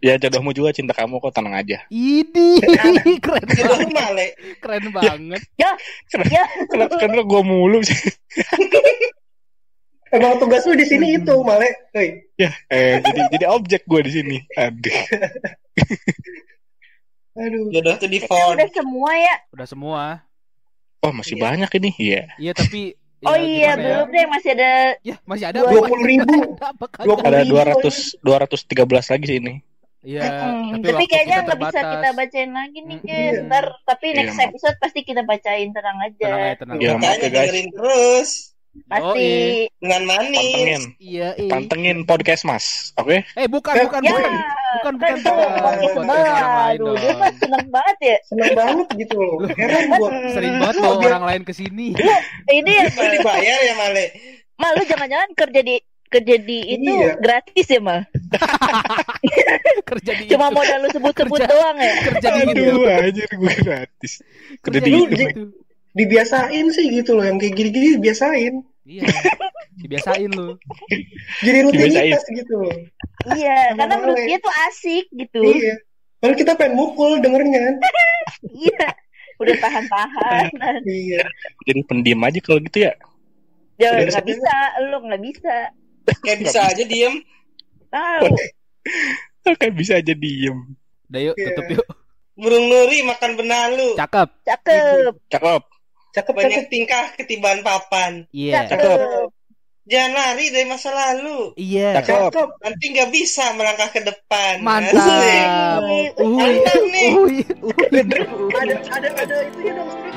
[0.05, 1.81] Ya jodohmu juga cinta kamu kok tenang aja.
[1.89, 2.61] Idi,
[3.25, 5.41] keren banget, keren banget.
[5.57, 5.73] ya.
[6.69, 7.97] Kenapa kenapa gua mulu sih?
[10.15, 12.21] emang tugas lu di sini itu Male Hei.
[12.37, 14.45] Ya, eh jadi jadi objek gua di sini.
[14.61, 14.93] Aduh.
[17.41, 18.61] aduh Jodoh tuh di phone.
[18.61, 19.35] udah semua ya.
[19.57, 20.03] Udah semua.
[21.01, 21.91] Oh, masih banyak ini.
[21.97, 22.23] Iya.
[22.37, 23.77] Iya, tapi ya, Oh iya, ya?
[23.77, 26.29] belum deh masih ada Ya, masih ada Dua puluh ribu.
[26.29, 27.05] Ada apa kan?
[27.09, 27.57] Dua puluh Ada ribu.
[28.21, 29.55] 200 213 lagi sih ini.
[30.05, 33.37] Iya, Mm-mm, tapi, tapi kayaknya nggak bisa kita bacain lagi nih guys.
[33.43, 36.21] Ntar tapi Iya, next episode pasti kita bacain tenang aja.
[36.21, 38.31] Tenang aja, tenang Makanya ya, dengerin terus.
[38.85, 39.31] Pasti.
[39.79, 40.35] dengan manis.
[40.35, 41.47] Pantengin, Iya, iya.
[41.49, 42.91] pantengin podcast Mas.
[42.97, 43.23] Oke?
[43.23, 44.33] Eh, bukan, Ya, bukan, Ya, bukan.
[44.75, 46.05] Bukan, kan bukan, itu bukan.
[46.05, 46.43] podcast
[46.75, 47.17] Aduh, dia dong.
[47.17, 48.17] mah seneng banget ya.
[48.27, 51.87] seneng banget gitu loh heran gua Sering banget Biar- orang lain ke sini.
[52.51, 54.05] Ini ya, Lu dibayar ya Male.
[54.55, 55.77] Mal, lu jangan-jangan kerja di
[56.15, 57.19] kerja di itu Iya.
[57.19, 58.07] gratis ya, Mal?
[59.85, 60.55] Kerja di Cuma itu.
[60.55, 61.47] modal lu sebut-sebut Kerja.
[61.49, 61.93] doang ya?
[62.05, 62.63] kerja di itu.
[62.87, 64.13] Anjir gue gratis.
[64.61, 65.05] Kerja di itu.
[65.11, 65.53] di-
[65.95, 68.55] dibiasain sih gitu loh yang kayak gini-gini dibiasain
[68.85, 69.07] Iya.
[69.77, 70.59] Dibiasain lu.
[71.41, 72.75] jadi rutinitas gitu loh
[73.29, 75.39] Iya, Sama karena menurut dia tuh asik gitu.
[75.41, 75.75] iya
[76.19, 77.75] Padahal kita pengen mukul dengernya kan
[78.65, 78.89] Iya.
[79.35, 80.51] Udah tahan-tahan.
[80.85, 81.23] iya
[81.63, 82.93] Jadi pendiam aja kalau gitu ya.
[83.75, 84.23] Ya nggak sadar.
[84.25, 84.55] bisa,
[84.85, 85.57] lu nggak bisa.
[86.25, 87.15] Kayak bisa aja diem.
[87.89, 88.27] Tahu.
[89.61, 90.59] Kan bisa aja diem.
[91.09, 91.47] Udah yuk, Iya.
[91.53, 91.87] tutup yuk.
[92.35, 93.95] Burung nuri makan benalu.
[93.95, 94.29] Cakep.
[94.43, 95.15] Cakep.
[95.31, 95.63] Cakep.
[96.15, 98.27] cakep Banyak cakep tingkah ketibaan papan.
[98.35, 98.67] Iya.
[98.67, 99.31] Cakep.
[99.85, 101.53] Jangan lari dari masa lalu.
[101.61, 102.01] Iya.
[102.01, 102.33] Cakep.
[102.33, 104.65] cakep Nanti nggak bisa melangkah ke depan.
[104.65, 105.81] Mantap.
[106.19, 107.11] Mantap nih.
[107.15, 107.39] Uhuy.
[107.63, 108.09] Uhuy.
[108.55, 110.14] ada ada ada itu ya dong